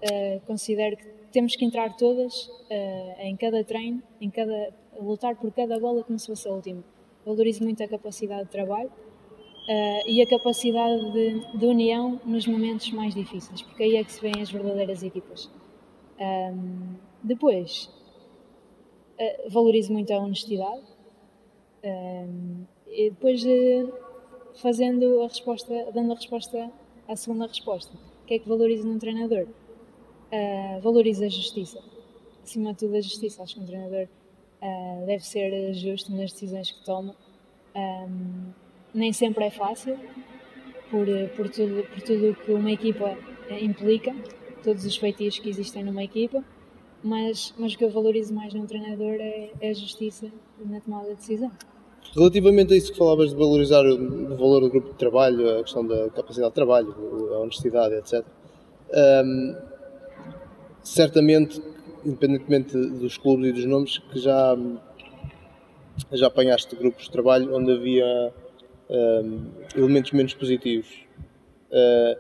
[0.01, 5.53] eh, considero que temos que entrar todas eh, em cada treino, em cada, lutar por
[5.53, 6.85] cada bola como se fosse a última.
[7.25, 8.91] Valorizo muito a capacidade de trabalho
[10.07, 14.21] e a capacidade de, de união nos momentos mais difíceis, porque aí é que se
[14.21, 15.51] vêem as verdadeiras equipas.
[16.21, 17.91] Ahm, depois,
[19.51, 20.85] valorizo muito a honestidade.
[21.85, 23.43] Ahm, e depois
[24.55, 26.71] fazendo a resposta, dando a resposta
[27.09, 27.93] à segunda resposta.
[28.23, 29.47] O que é que valorizo num treinador?
[30.33, 31.83] Ah, valorizo a justiça.
[32.43, 33.43] Acima de tudo, a justiça.
[33.43, 34.09] Acho que um treinador
[34.61, 37.15] ah, deve ser justo nas decisões que toma.
[37.75, 38.53] Ahm,
[38.95, 39.99] nem sempre é fácil,
[40.91, 43.17] por, por tudo por tudo que uma equipa
[43.61, 44.15] implica,
[44.63, 46.43] todos os feitiços que existem numa equipa,
[47.05, 51.11] mas, mas o que eu valorizo mais num treinador é, é a justiça na tomada
[51.11, 51.53] de decisão.
[52.15, 55.87] Relativamente a isso que falavas de valorizar o, valor do grupo de trabalho, a questão
[55.87, 56.95] da capacidade de trabalho,
[57.35, 58.25] a honestidade, etc.
[58.93, 59.57] Ahm,
[60.83, 61.61] certamente,
[62.05, 64.57] independentemente dos clubes e dos nomes, que já,
[66.13, 68.33] já apanhaste grupos de trabalho onde havia
[68.91, 70.89] ahm, elementos menos positivos.
[71.73, 72.17] Ah,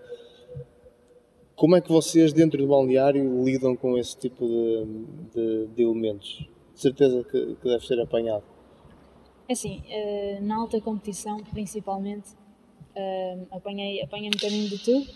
[1.55, 4.85] como é que vocês, dentro do balneário, lidam com esse tipo de,
[5.35, 6.47] de- de elementos?
[6.75, 8.45] De certeza que, que deve ser apanhado.
[9.49, 12.31] É Assim, eh, na alta competição, principalmente,
[12.97, 15.07] eh, apanhei, apanhei um bocadinho de tudo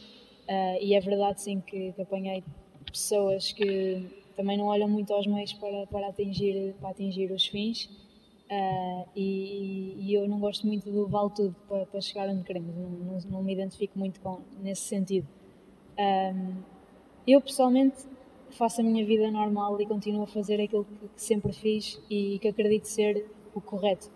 [0.47, 2.45] eh, e é verdade sim que, apanhei
[2.87, 4.07] pessoas que
[4.37, 7.91] também não olham muito aos meios para, para, atingir, para atingir os fins
[9.16, 12.91] e, e eu não gosto muito do vale tudo para, para chegar onde queremos, não,
[12.91, 15.26] não, não me identifico muito com, nesse sentido.
[17.26, 17.99] Eu pessoalmente
[18.51, 22.49] faço a minha vida normal e continuo a fazer aquilo que sempre fiz e que
[22.49, 24.11] acredito ser o correto,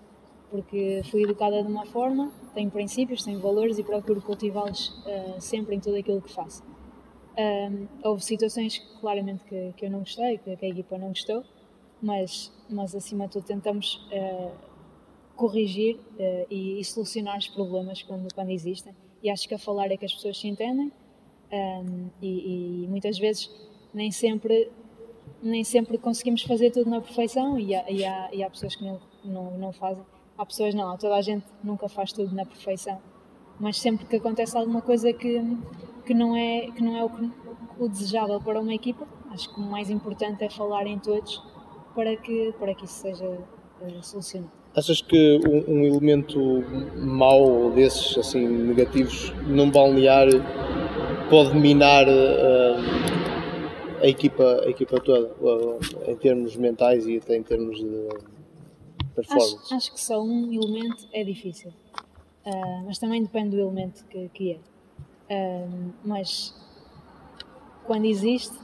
[0.51, 5.77] porque fui educada de uma forma, tenho princípios, tenho valores e procuro cultivá-los ah, sempre
[5.77, 6.63] em tudo aquilo que faço.
[7.37, 11.43] Ahm, houve situações claramente que, que eu não gostei, que, que a equipa não gostou,
[12.01, 14.53] mas, mas acima de tudo tentamos ah,
[15.37, 18.95] corrigir ah, e, e solucionar os problemas quando, quando existem.
[19.23, 20.93] E acho que a falar é que as pessoas se entendem
[21.53, 23.51] um, e, e muitas vezes
[23.93, 24.71] nem sempre
[25.43, 28.85] nem sempre conseguimos fazer tudo na perfeição e há, e há, e há pessoas que
[28.85, 30.05] não, não, não fazem
[30.37, 33.01] há pessoas não, toda a gente nunca faz tudo na perfeição
[33.59, 35.43] mas sempre que acontece alguma coisa que,
[36.05, 37.11] que não é, que não é o,
[37.79, 41.43] o desejável para uma equipa, acho que o mais importante é falar em todos
[41.95, 44.53] para que, para que isso seja uh, solucionado.
[44.77, 46.65] Achas que um, um, elemento
[46.97, 50.43] mau desses, assim, negativos, num balneário
[51.31, 55.79] pode minar uh, a, equipa, a equipa toda, uh,
[56.09, 58.09] em termos mentais e até em termos de
[59.15, 59.57] performance?
[59.65, 64.29] Acho, acho que só um elemento é difícil, uh, mas também depende do elemento que,
[64.31, 64.61] que
[65.29, 65.67] é.
[66.05, 66.55] mas
[67.85, 68.57] quando existe,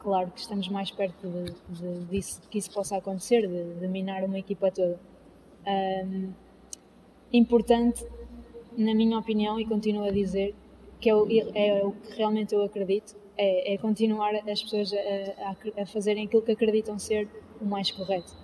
[0.00, 4.24] claro que estamos mais perto de, de, disso, que isso possa acontecer, de, de minar
[4.24, 4.98] uma equipa toda.
[5.66, 6.32] Um,
[7.32, 8.06] importante,
[8.76, 10.54] na minha opinião, e continuo a dizer,
[11.00, 15.82] que é é o que realmente eu acredito, é, é continuar as pessoas a, a,
[15.82, 17.28] a, fazerem aquilo que acreditam ser
[17.60, 18.34] o mais correto.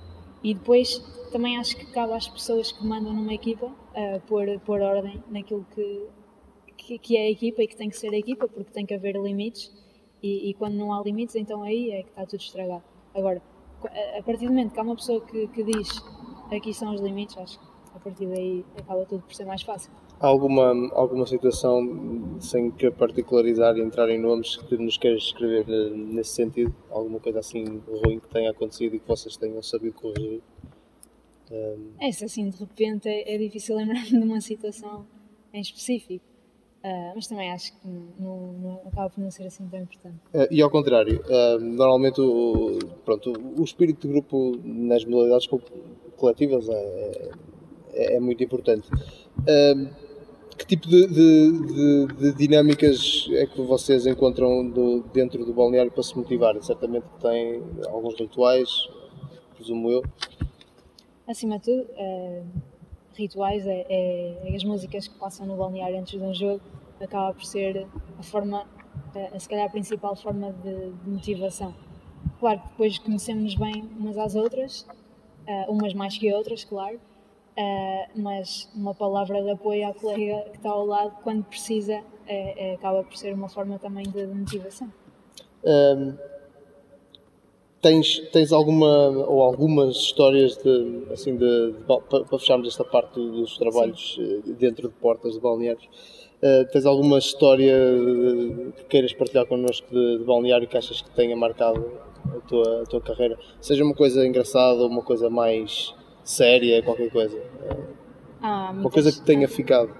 [0.42, 1.02] E depois
[1.34, 5.66] também acho que cabe às pessoas que mandam numa equipa uh, pôr, pôr ordem naquilo
[5.74, 6.06] que,
[6.76, 8.94] que, que, é a equipa e que tem que ser a equipa, porque tem que
[8.94, 9.72] haver limites
[10.22, 12.84] e, e, quando não há limites, então aí é que está tudo estragado.
[13.12, 13.42] Agora,
[14.16, 15.88] a partir do momento que há uma pessoa que, que diz
[16.52, 17.66] aqui são os limites, acho que
[17.96, 19.90] a partir daí acaba tudo por ser mais fácil.
[20.20, 25.66] Há alguma, alguma situação, sem que particularizar e entrar em nomes, que nos queres escrever
[25.96, 26.72] nesse sentido?
[26.90, 30.40] Alguma coisa assim ruim que tenha acontecido e que vocês tenham sabido corrigir?
[31.50, 31.92] Um...
[32.00, 35.06] É, se assim de repente é, é difícil lembrar-me de uma situação
[35.52, 36.24] em específico.
[36.84, 40.16] Uh, mas também acho que não, não, acaba por não ser assim tão importante.
[40.34, 45.48] Uh, e ao contrário, uh, normalmente o, pronto, o espírito de grupo nas modalidades
[46.18, 47.30] coletivas é,
[47.94, 48.86] é, é muito importante.
[50.58, 55.90] que tipo de, de, de, de, dinâmicas é que vocês encontram do, dentro do balneário
[55.90, 56.54] para se motivar?
[56.62, 58.68] Certamente tem alguns rituais,
[59.56, 60.02] presumo eu.
[61.26, 61.88] Acima de tudo,
[63.16, 66.60] rituais, é, é, é, as músicas que passam no balneário antes de um jogo,
[67.00, 67.86] acaba por ser
[68.18, 68.66] a forma,
[69.14, 71.74] a, a se calhar a principal forma de, de motivação.
[72.38, 74.86] Claro que depois conhecemos bem umas às outras,
[75.46, 80.56] uh, umas mais que outras, claro, uh, mas uma palavra de apoio à colega que
[80.56, 82.02] está ao lado quando precisa
[82.72, 84.90] acaba por ser uma forma também de, de motivação.
[85.62, 86.16] Um
[87.84, 93.16] Tens, tens alguma ou algumas histórias de, assim de, de para, para fecharmos esta parte
[93.16, 94.42] dos trabalhos Sim.
[94.48, 95.84] Eh, dentro de portas de balneários?
[96.42, 97.76] Uh, tens alguma história
[98.74, 101.92] que queiras partilhar connosco de, de, balneário que achas que tenha marcado
[102.34, 103.38] a tua, a tua carreira?
[103.60, 107.38] Seja uma coisa engraçada ou uma coisa mais séria, qualquer coisa.
[108.40, 109.94] Ah, uma coisa que tenha ficado.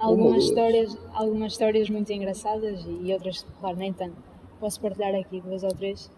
[0.00, 4.16] Algumas histórias, algumas histórias muito engraçadas e, e outras, claro, nem tanto.
[4.58, 6.10] Posso partilhar aqui duas ou três.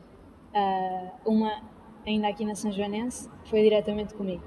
[0.55, 1.63] Uh, uma,
[2.07, 4.43] ainda aqui na São Joanense, foi diretamente comigo.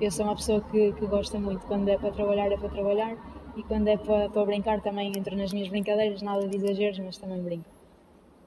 [0.00, 3.16] Eu sou uma pessoa que, que gosta muito, quando é para trabalhar, é para trabalhar,
[3.56, 7.18] e quando é para, para brincar, também entro nas minhas brincadeiras, nada de exageros, mas
[7.18, 7.78] também brinco.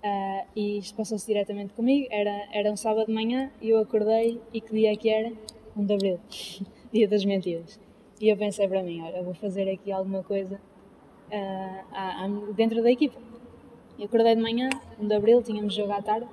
[0.04, 2.08] Uh, e isto passou-se diretamente comigo.
[2.10, 4.42] Era, era um sábado de manhã e eu acordei.
[4.54, 5.32] E que dia é que era?
[5.76, 6.20] 1 de abril,
[6.92, 7.80] dia das mentiras.
[8.20, 10.60] E eu pensei para mim: olha, vou fazer aqui alguma coisa
[11.32, 13.20] uh, dentro da equipa.
[14.00, 16.28] Eu acordei de manhã, 1 de abril, tínhamos jogo à tarde.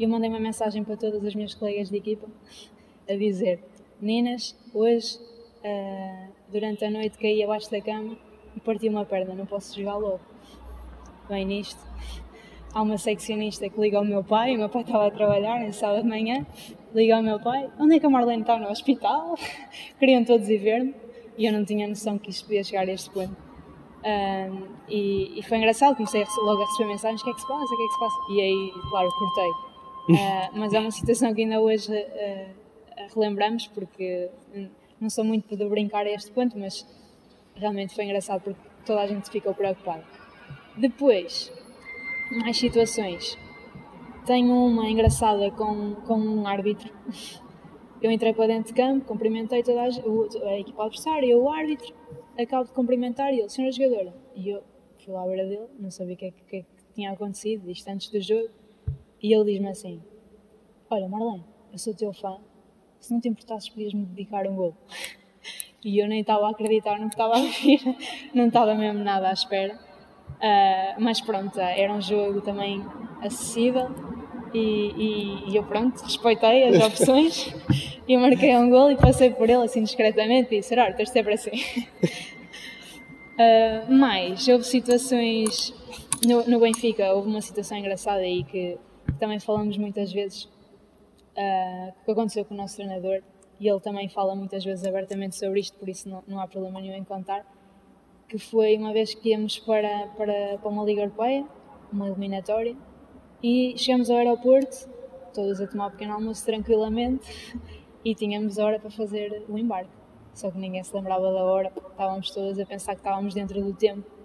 [0.00, 2.26] E eu mandei uma mensagem para todas as minhas colegas de equipa
[3.06, 3.62] a dizer:
[4.00, 5.18] Meninas, hoje,
[5.62, 8.16] uh, durante a noite, caí abaixo da cama
[8.56, 10.20] e parti uma perna, não posso jogar logo.
[11.28, 11.78] Bem, nisto,
[12.72, 15.70] há uma seccionista que liga ao meu pai, o meu pai estava a trabalhar em
[15.70, 16.46] sábado de manhã,
[16.94, 18.58] liga ao meu pai: Onde é que a Marlene está?
[18.58, 19.34] No hospital?
[20.00, 20.94] Queriam todos ir ver-me
[21.36, 23.36] e eu não tinha noção que isto podia chegar a este ponto.
[24.02, 27.46] Um, e, e, foi engraçado, comecei logo a receber mensagens: o que é que se
[27.46, 27.74] passa?
[27.74, 28.16] O que é que se passa?
[28.32, 29.69] E aí, claro, cortei
[30.08, 34.30] Uh, mas é uma situação que ainda hoje uh, relembramos, porque
[35.00, 36.86] não sou muito de brincar a este ponto, mas
[37.54, 40.04] realmente foi engraçado porque toda a gente ficou preocupada.
[40.76, 41.52] Depois,
[42.30, 43.38] mais situações.
[44.26, 46.92] Tenho uma engraçada com, com um árbitro.
[48.00, 51.94] Eu entrei para dentro de campo, cumprimentei toda a, a equipa adversária, eu, o árbitro,
[52.38, 54.14] acabo de cumprimentar e ele, senhora jogadora.
[54.34, 54.62] E eu
[55.04, 57.70] fui lá à beira dele, não sabia o que, é que, é que tinha acontecido,
[57.70, 58.48] isto antes do jogo.
[59.22, 60.02] E ele diz-me assim:
[60.88, 62.38] Olha, Marlene, eu sou teu fã,
[62.98, 64.74] se não te importasses, podias-me dedicar um gol.
[65.82, 67.80] E eu nem estava a acreditar no que estava a vir,
[68.34, 69.74] não estava mesmo nada à espera.
[70.36, 72.84] Uh, mas pronto, era um jogo também
[73.22, 73.88] acessível
[74.52, 77.54] e, e, e eu pronto, respeitei as opções
[78.06, 81.12] e marquei um gol e passei por ele assim discretamente e disse, olha, tens de
[81.12, 81.50] ser para assim.
[83.38, 85.74] Uh, mas houve situações
[86.26, 88.76] no, no Benfica, houve uma situação engraçada aí que
[89.20, 93.22] também falamos muitas vezes uh, o que aconteceu com o nosso treinador
[93.60, 96.80] e ele também fala muitas vezes abertamente sobre isto, por isso não, não há problema
[96.80, 97.44] nenhum em contar.
[98.26, 101.46] que foi uma vez que íamos para, para, para uma Liga Europeia,
[101.92, 102.76] uma eliminatória,
[103.42, 104.88] e chegamos ao aeroporto,
[105.34, 107.58] todos a tomar um pequeno almoço tranquilamente,
[108.04, 109.90] e tínhamos hora para fazer o embarque.
[110.32, 113.74] Só que ninguém se lembrava da hora, estávamos todos a pensar que estávamos dentro do
[113.74, 114.19] tempo.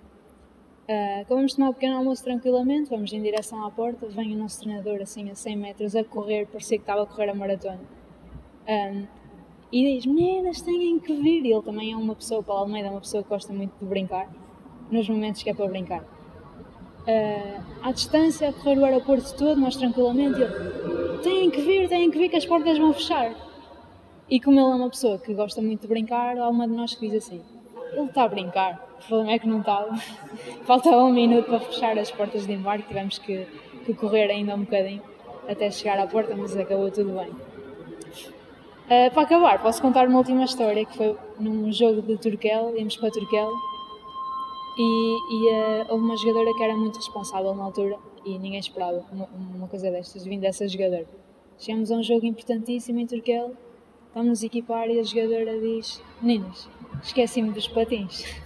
[0.87, 4.37] Uh, acabamos de tomar um pequeno almoço tranquilamente, vamos em direção à porta, vem o
[4.37, 7.79] nosso treinador assim a 100 metros a correr, parecia que estava a correr a maratona.
[8.67, 9.07] Um,
[9.71, 11.43] e diz, meninas, têm que vir.
[11.45, 13.85] E ele também é uma pessoa, Paulo Almeida é uma pessoa que gosta muito de
[13.85, 14.29] brincar,
[14.91, 16.01] nos momentos que é para brincar.
[16.01, 22.09] Uh, à distância, a correr o aeroporto todo, nós tranquilamente, ele, têm que vir, têm
[22.09, 23.35] que vir que as portas vão fechar.
[24.29, 26.95] E como ele é uma pessoa que gosta muito de brincar, há uma de nós
[26.95, 27.41] que diz assim,
[27.93, 28.84] ele está a brincar.
[28.99, 29.95] O problema é que não estava.
[30.65, 33.45] Faltava um minuto para fechar as portas de embarque, tivemos que,
[33.85, 35.01] que correr ainda um bocadinho
[35.47, 37.29] até chegar à porta, mas acabou tudo bem.
[38.85, 42.95] Uh, para acabar, posso contar uma última história que foi num jogo de Turquel, íamos
[42.97, 43.51] para Turquel
[44.77, 49.03] e, e uh, houve uma jogadora que era muito responsável na altura e ninguém esperava
[49.11, 51.07] uma, uma coisa destas, vindo dessa jogadora.
[51.57, 53.53] Chegamos a um jogo importantíssimo em Turquel,
[54.13, 56.69] vamos equipar e a jogadora diz: Meninas,
[57.01, 58.23] esqueci-me dos patins.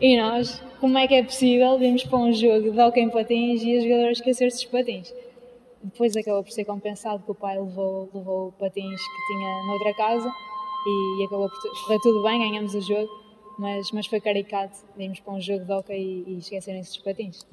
[0.00, 1.78] E nós, como é que é possível?
[1.78, 5.12] Vimos para um jogo de hockey em patins e a jogadora esquecer-se dos patins.
[5.82, 10.30] Depois acabou por ser compensado que o pai levou, levou patins que tinha noutra casa
[10.86, 13.08] e, acabou por correr tudo bem, ganhamos o jogo,
[13.58, 14.78] mas, mas foi caricato.
[14.96, 17.46] Vimos para um jogo de hockey e, e esquecerem-se dos patins.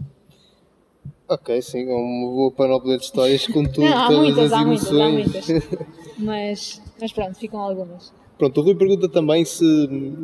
[1.30, 4.54] Ok, sim, é uma boa panóplia de histórias com tudo, Não, há todas muitas, as
[4.54, 5.14] há emoções.
[5.14, 5.88] muitas, há muitas.
[6.18, 8.12] Mas, mas pronto, ficam algumas.
[8.38, 9.66] Pronto, o Rui pergunta também se,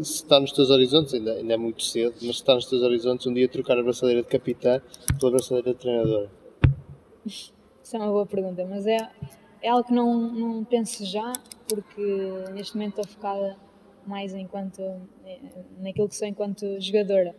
[0.03, 2.83] se está nos teus horizontes, ainda, ainda é muito cedo, mas se está nos teus
[2.83, 4.79] horizontes um dia trocar a braçadeira de capitã
[5.19, 6.31] pela braçadeira de treinadora.
[7.25, 7.51] Isso
[7.91, 8.97] é uma boa pergunta, mas é,
[9.63, 11.33] é algo que não, não penso já,
[11.67, 12.01] porque
[12.53, 13.57] neste momento estou focada
[14.05, 14.81] mais enquanto
[15.79, 17.35] naquilo que sou enquanto jogadora.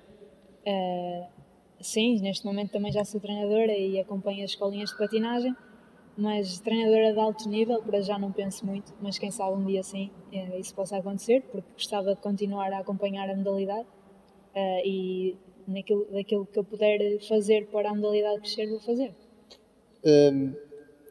[0.67, 1.27] Uh,
[1.81, 5.55] sim, neste momento também já sou treinadora e acompanho as escolinhas de patinagem,
[6.17, 9.83] mas treinadora de alto nível, para já não penso muito, mas quem sabe um dia
[9.83, 13.87] sim eh, isso possa acontecer, porque gostava de continuar a acompanhar a modalidade
[14.55, 15.37] uh, e
[15.67, 19.15] naquilo, daquilo que eu puder fazer para a modalidade crescer, vou fazer.
[20.05, 20.55] Um,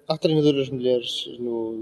[0.08, 1.74] há treinadoras mulheres no,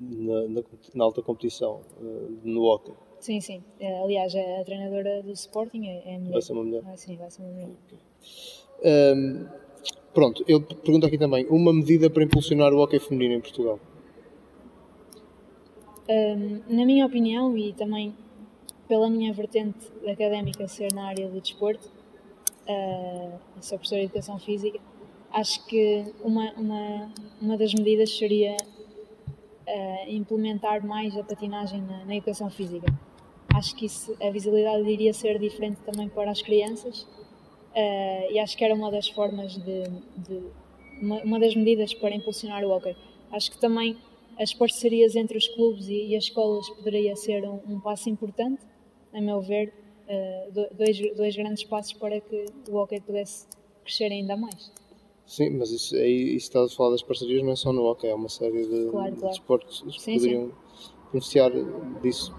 [0.00, 0.62] na, na,
[0.94, 2.92] na alta competição, uh, no hockey?
[3.20, 3.62] Sim, sim.
[3.80, 6.32] Uh, aliás, a, treinadora do Sporting é, é mulher.
[6.32, 6.82] Vai ser uma mulher?
[6.86, 7.70] Ah, sim, vai ser uma mulher.
[7.86, 7.98] Okay.
[8.84, 9.67] Um,
[10.12, 13.78] pronto, eu pergunto aqui também, uma medida para impulsionar o hockey feminino em Portugal?
[16.08, 18.14] Um, na minha opinião, e também
[18.88, 21.86] pela minha vertente académica ser na área do desporto,
[22.66, 24.80] uh, sou professora de Educação Física,
[25.30, 32.16] acho que uma, uma, uma das medidas seria uh, implementar mais a patinagem na, na,
[32.16, 32.86] educação física.
[33.54, 37.06] Acho que isso, a visibilidade iria ser diferente também para as crianças
[37.78, 39.84] uh, e acho que era uma das formas de,
[40.16, 40.42] de
[41.00, 42.96] uma, uma, das medidas para impulsionar o hockey.
[43.30, 43.96] Acho que também
[44.38, 48.62] as parcerias entre os clubes e, e as escolas poderia ser um, um, passo importante,
[49.12, 49.72] a meu ver,
[50.08, 53.46] uh, dois, dois grandes passos para que o hockey pudesse
[53.84, 54.72] crescer ainda mais.
[55.24, 58.08] Sim, mas isso, aí, isso estás a falar das parcerias não é só no hockey,
[58.08, 59.16] é uma série de, claro, claro.
[59.16, 60.92] de esportes que sim, poderiam sim.
[61.12, 61.52] beneficiar
[62.02, 62.34] disso.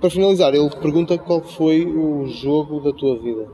[0.00, 3.50] Para finalizar, ele pergunta qual foi o jogo da tua vida.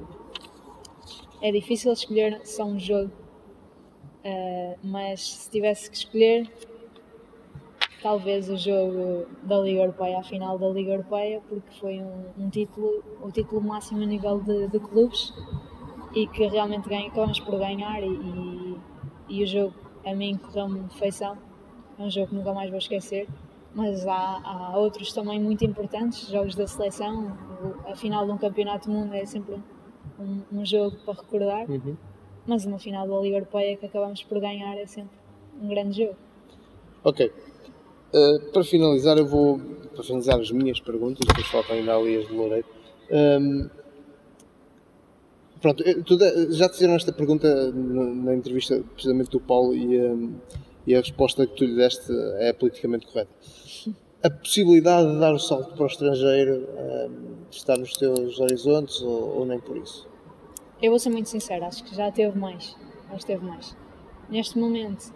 [1.40, 3.12] É difícil escolher só um jogo,
[4.24, 6.50] uh, mas se tivesse que escolher,
[8.02, 12.48] talvez o jogo da Liga Europeia, a final da Liga Europeia, porque foi um, um
[12.48, 15.32] título, o título máximo a nível de, de clubes
[16.14, 18.76] e que realmente ganha, acabamos por ganhar e, e,
[19.28, 19.74] e o jogo
[20.06, 21.36] a mim correu-me de feição.
[21.98, 23.28] É um jogo que nunca mais vou esquecer.
[23.74, 27.36] Mas há, há outros também muito importantes, jogos da seleção.
[27.86, 29.56] A final de um campeonato do mundo é sempre
[30.18, 31.70] um, um jogo para recordar.
[31.70, 31.96] Uhum.
[32.46, 35.16] Mas uma final da Liga Europeia que acabamos por ganhar é sempre
[35.60, 36.16] um grande jogo.
[37.02, 37.32] Ok.
[38.14, 39.60] Uh, para finalizar, eu vou
[39.92, 42.66] para finalizar as minhas perguntas, depois faltam ainda ali as de Loureiro.
[43.10, 43.68] Um,
[45.60, 45.82] Pronto,
[46.50, 50.34] já te fizeram esta pergunta na, entrevista precisamente do Paulo e, um,
[50.86, 53.30] e, a resposta que tu lhe deste é politicamente correta.
[54.26, 59.38] A possibilidade de dar o salto para o estrangeiro um, está nos teus horizontes ou,
[59.38, 60.08] ou, nem por isso?
[60.82, 62.76] Eu vou ser muito sincera, acho que já teve mais.
[63.16, 63.76] Que teve mais.
[64.28, 65.14] Neste momento,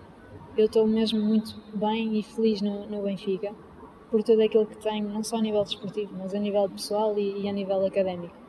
[0.56, 3.52] eu estou mesmo muito bem e feliz no, no Benfica
[4.12, 7.42] por tudo aquilo que tenho, não só a nível desportivo, mas a nível pessoal e,
[7.42, 8.40] e a nível académico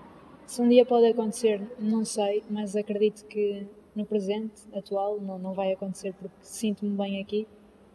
[0.52, 5.54] se um dia pode acontecer, não sei, mas acredito que no presente atual não, não
[5.54, 7.48] vai acontecer porque sinto-me bem aqui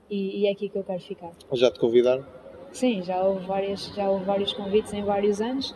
[0.08, 1.32] e, e, é aqui que eu quero ficar.
[1.52, 2.24] Já te convidaram?
[2.72, 5.74] Sim, já houve, várias, já houve vários convites em vários anos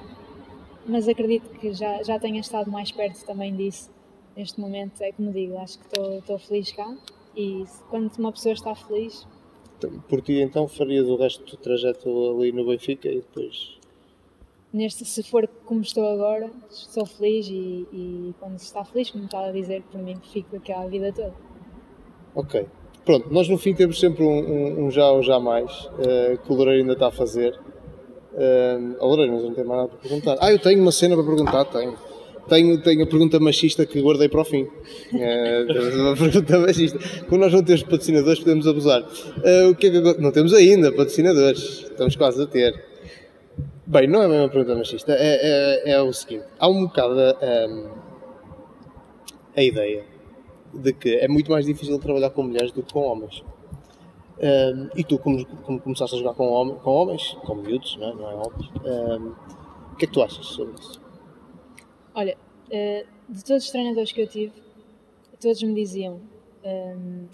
[0.86, 3.91] mas acredito que já, já tenha estado mais perto também disso.
[4.36, 6.97] Neste momento, é como digo, acho que estou- feliz cá
[7.36, 9.26] e quando uma pessoa está feliz,
[9.78, 13.78] Então, Por ti, então, farias o resto do trajeto ali no Benfica e depois.
[14.72, 19.24] neste, se for como estou agora, estou feliz e, e quando se está feliz, como
[19.24, 21.34] estava a dizer, por mim fico aqui a vida toda.
[22.34, 22.66] Ok.
[23.05, 26.53] Pronto, nós no fim temos sempre um, um- um já ou já mais eh, que
[26.53, 27.59] o Loureiro ainda está a fazer.
[28.32, 30.36] Uh, Loureiro, mas não tenho mais nada para perguntar.
[30.40, 31.94] Ah, eu tenho uma cena para perguntar, tenho.
[32.48, 34.66] Tenho, tenho a pergunta machista que guardei para o fim.
[35.11, 36.98] Temos uma pergunta machista.
[37.28, 39.05] Quando nós não temos patrocinadores, podemos abusar.
[39.44, 41.82] Eh, o que é que Não temos ainda patrocinadores.
[41.90, 42.84] Estamos quase a ter.
[43.86, 45.12] Bem, não é bem uma pergunta machista.
[45.12, 47.86] É, é, é o seguinte: há um bocado ehm,
[49.57, 50.05] a ideia
[50.72, 53.42] de que é muito mais difícil trabalhar com mulheres do que com homens.
[54.38, 58.08] Ehm, e tu, como, como começaste a jogar com, hom- com homens, com miúdos, não
[58.08, 59.32] é, não é homens, ehm,
[59.92, 61.00] o que é que tu achas sobre isso?
[62.14, 62.36] Olha,
[62.70, 64.52] eh, de todos os treinadores que eu tive,
[65.40, 66.20] todos me diziam.
[66.64, 67.26] ehm,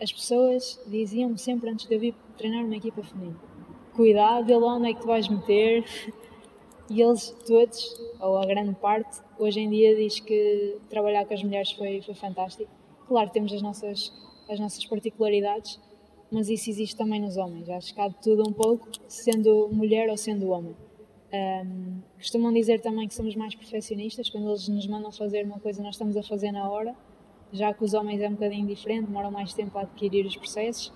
[0.00, 3.36] as pessoas diziam-me sempre antes de eu vir treinar uma equipa feminina:
[3.94, 5.84] cuidado, lá onde é que tu vais meter.
[6.90, 11.42] E eles todos, ou a grande parte, hoje em dia diz que trabalhar com as
[11.42, 12.70] mulheres foi, foi fantástico.
[13.06, 14.12] Claro, temos as nossas,
[14.48, 15.78] as nossas particularidades,
[16.30, 17.68] mas isso existe também nos homens.
[17.68, 20.74] Acho que há de tudo um pouco, sendo mulher ou sendo homem.
[21.30, 25.82] Um, costumam dizer também que somos mais perfeccionistas, quando eles nos mandam fazer uma coisa,
[25.82, 26.96] nós estamos a fazer na hora,
[27.52, 30.92] já que os homens é um bocadinho diferente, demoram mais tempo a adquirir os processos.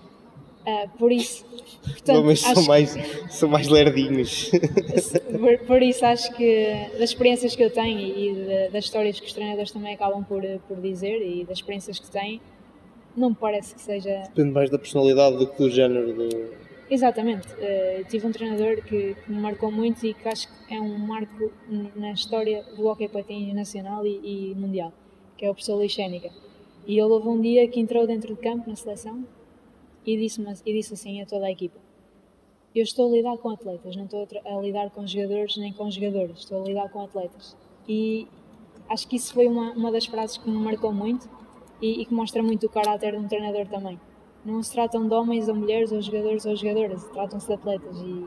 [0.65, 1.43] Uh, por isso,
[1.83, 2.95] portanto, homens são acho- mais,
[3.29, 4.49] são mais lerdinhos.
[5.37, 9.25] por, por isso acho que das experiências que eu tenho e de- das histórias que
[9.27, 12.39] os treinadores também acabam por, por dizer e das experiências que têm,
[13.15, 16.13] não me parece que seja Depende mais da personalidade do que do género.
[16.13, 16.29] Do...
[16.89, 17.47] Exatamente.
[17.59, 20.97] Eh, tive um treinador que, que me marcou muito e que acho que é um
[20.97, 21.51] marco
[21.95, 24.93] na história do hockey patins nacional e, e mundial,
[25.37, 26.29] que é o professor Luís Chénica.
[26.87, 29.25] E ele houve um dia que entrou dentro de campo na seleção
[30.05, 31.79] e disse, e disse assim a toda a equipa:
[32.73, 36.39] Eu estou a lidar com atletas, não estou a, lidar com jogadores nem com jogadores,
[36.39, 37.55] estou a lidar com atletas.
[37.87, 38.27] E
[38.89, 41.29] acho que isso foi uma, uma das frases que me marcou muito
[41.81, 43.99] e, e que mostra muito o caráter de um treinador também.
[44.45, 48.25] Não se tratam de homens ou mulheres ou jogadores ou jogadoras, tratam-se de atletas e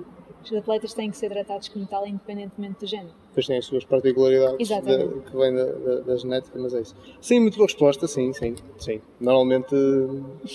[0.53, 3.13] os atletas têm que ser tratados como tal, independentemente do género.
[3.29, 6.95] Depois tem as suas particularidades da- que vêm da, da, da genética, mas é isso.
[7.21, 9.01] Sim, muito boa resposta, sim, sim, sim.
[9.21, 9.75] Normalmente.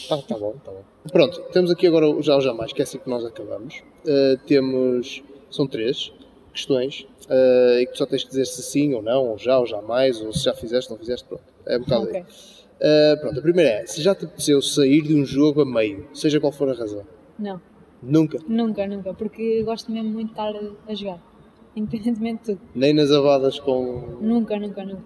[0.08, 0.84] Tá, tá bom, tá bom.
[1.12, 3.82] Pronto, temos aqui agora o já ou jamais, que é assim que nós acabamos.
[4.06, 5.24] Uh, temos.
[5.50, 6.14] São três
[6.54, 9.60] questões uh, e que tu só tens que dizer se sim ou não, ou já
[9.60, 11.44] ou jamais, ou se já fizeste ou não fizeste, pronto.
[11.66, 12.16] É um bocado Ok.
[12.16, 12.24] aí.
[12.24, 16.08] Uh, pronto, a primeira é: se já te apeteceu sair de um jogo a meio,
[16.14, 17.04] seja qual for a razão.
[17.38, 17.62] Não,
[18.02, 18.40] Nunca.
[18.48, 20.54] nunca, nunca, porque gosto mesmo muito de estar
[20.88, 21.22] a jogar,
[21.76, 22.62] independentemente de tudo.
[22.74, 24.18] Nem nas abadas com.
[24.22, 25.04] Nunca, nunca, nunca.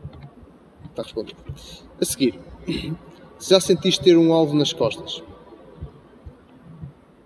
[0.90, 1.40] Está respondido.
[2.00, 2.40] A seguir,
[3.38, 5.22] se já sentiste ter um alvo nas costas?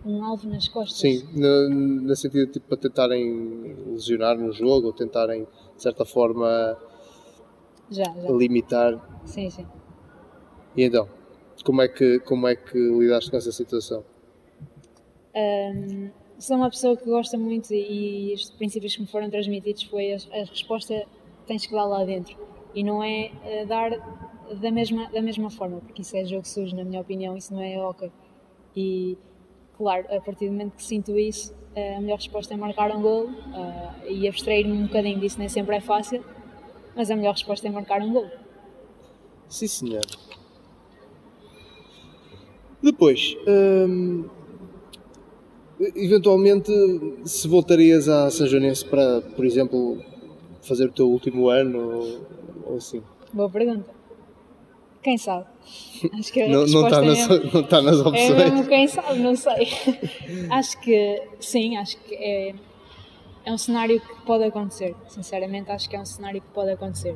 [0.04, 0.98] Um alvo nas costas.
[0.98, 5.44] Sim, no, no sentido tipo para tentarem lesionar no jogo ou tentarem
[5.76, 6.76] de certa forma
[7.92, 8.32] Já, já.
[8.32, 9.22] limitar.
[9.26, 9.68] Sim, sim.
[10.76, 11.08] E então,
[11.64, 14.04] como é que como é que lidaste com essa situação?
[15.40, 20.14] Ahm, sou uma pessoa que gosta muito e, os princípios que me foram transmitidos foi
[20.14, 21.06] a, a resposta
[21.48, 22.38] tens que dar lá dentro
[22.76, 23.92] e não é eh, dar
[24.62, 27.62] da mesma, da mesma forma, porque isso é jogo sujo, na minha opinião, isso não
[27.62, 28.12] é ok.
[28.76, 29.18] E
[29.78, 33.30] claro, a partir do momento que sinto isso, a melhor resposta é marcar um gol
[34.08, 36.24] e abstrair-me um bocadinho disso nem sempre é fácil,
[36.96, 38.30] mas a melhor resposta é marcar um gol.
[39.48, 40.06] Sim, senhor.
[42.82, 44.30] Depois, hum,
[45.96, 46.72] eventualmente,
[47.26, 49.98] se voltarias à São Joanense para, por exemplo,
[50.62, 52.20] fazer o teu último ano ou,
[52.72, 53.02] ou assim?
[53.34, 53.90] Boa pergunta.
[55.02, 55.46] Quem sabe?
[56.14, 58.36] Acho que a Não, não, está é nas, mesmo- não está nas É opções.
[58.36, 59.68] mesmo quem sabe, não sei.
[60.50, 62.54] acho que sim, acho que é,
[63.46, 64.94] é um cenário que pode acontecer.
[65.08, 67.16] Sinceramente, acho que é um cenário que pode acontecer.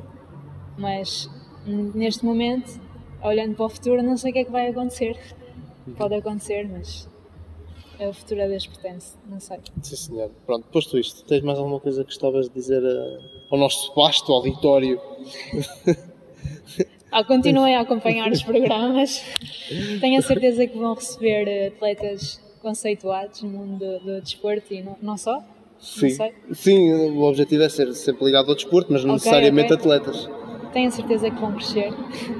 [0.78, 1.28] Mas
[1.66, 2.80] neste momento,
[3.22, 5.18] olhando para o futuro, não sei o que é que vai acontecer.
[5.98, 7.06] Pode acontecer, mas
[7.98, 9.58] é o futuro a Deus pertence, não sei.
[9.82, 10.30] Sim, senhor.
[10.46, 13.18] Pronto, posto isto, tens mais alguma coisa que gostavas de dizer eh,
[13.50, 15.00] ao nosso vasto auditório?
[17.16, 19.22] Ah, continuem a acompanhar os programas.
[20.00, 24.82] Tenho a certeza que vão receber eh, atletas conceituados no mundo do, do desporto e
[24.82, 25.40] não, não só.
[25.78, 26.10] Sim.
[26.10, 26.32] sei.
[26.52, 29.76] Sim, o objetivo é ser sempre ligado ao desporto, mas não Ok, necessariamente ok.
[29.92, 30.28] atletas.
[30.72, 31.92] Tenho a certeza que vão crescer.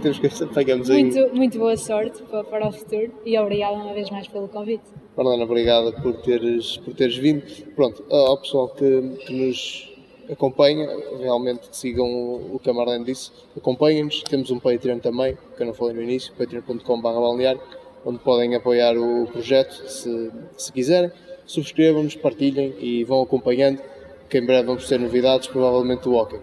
[0.03, 1.05] Temos que pegamos aí.
[1.05, 4.83] Muito, muito boa sorte para, para o futuro e obrigada uma vez mais pelo convite.
[5.17, 7.43] Marlena, obrigado por teres, por teres vindo.
[7.75, 9.93] Pronto, ao pessoal que, que nos
[10.31, 10.89] acompanha,
[11.19, 15.75] realmente sigam o, que a Marlene disse, acompanhem-nos, temos um Patreon também, que eu não
[15.75, 17.59] falei no início, patreon.com.br
[18.05, 21.11] onde podem apoiar o projeto se, se quiserem.
[21.47, 23.81] Subscrevam-nos, partilhem e vão acompanhando,
[24.29, 26.41] que em breve vamos ter novidades, provavelmente do Hockey.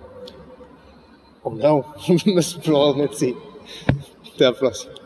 [1.44, 1.86] Ou não,
[2.34, 3.38] mas provavelmente sim.
[4.34, 5.01] Até à próxima.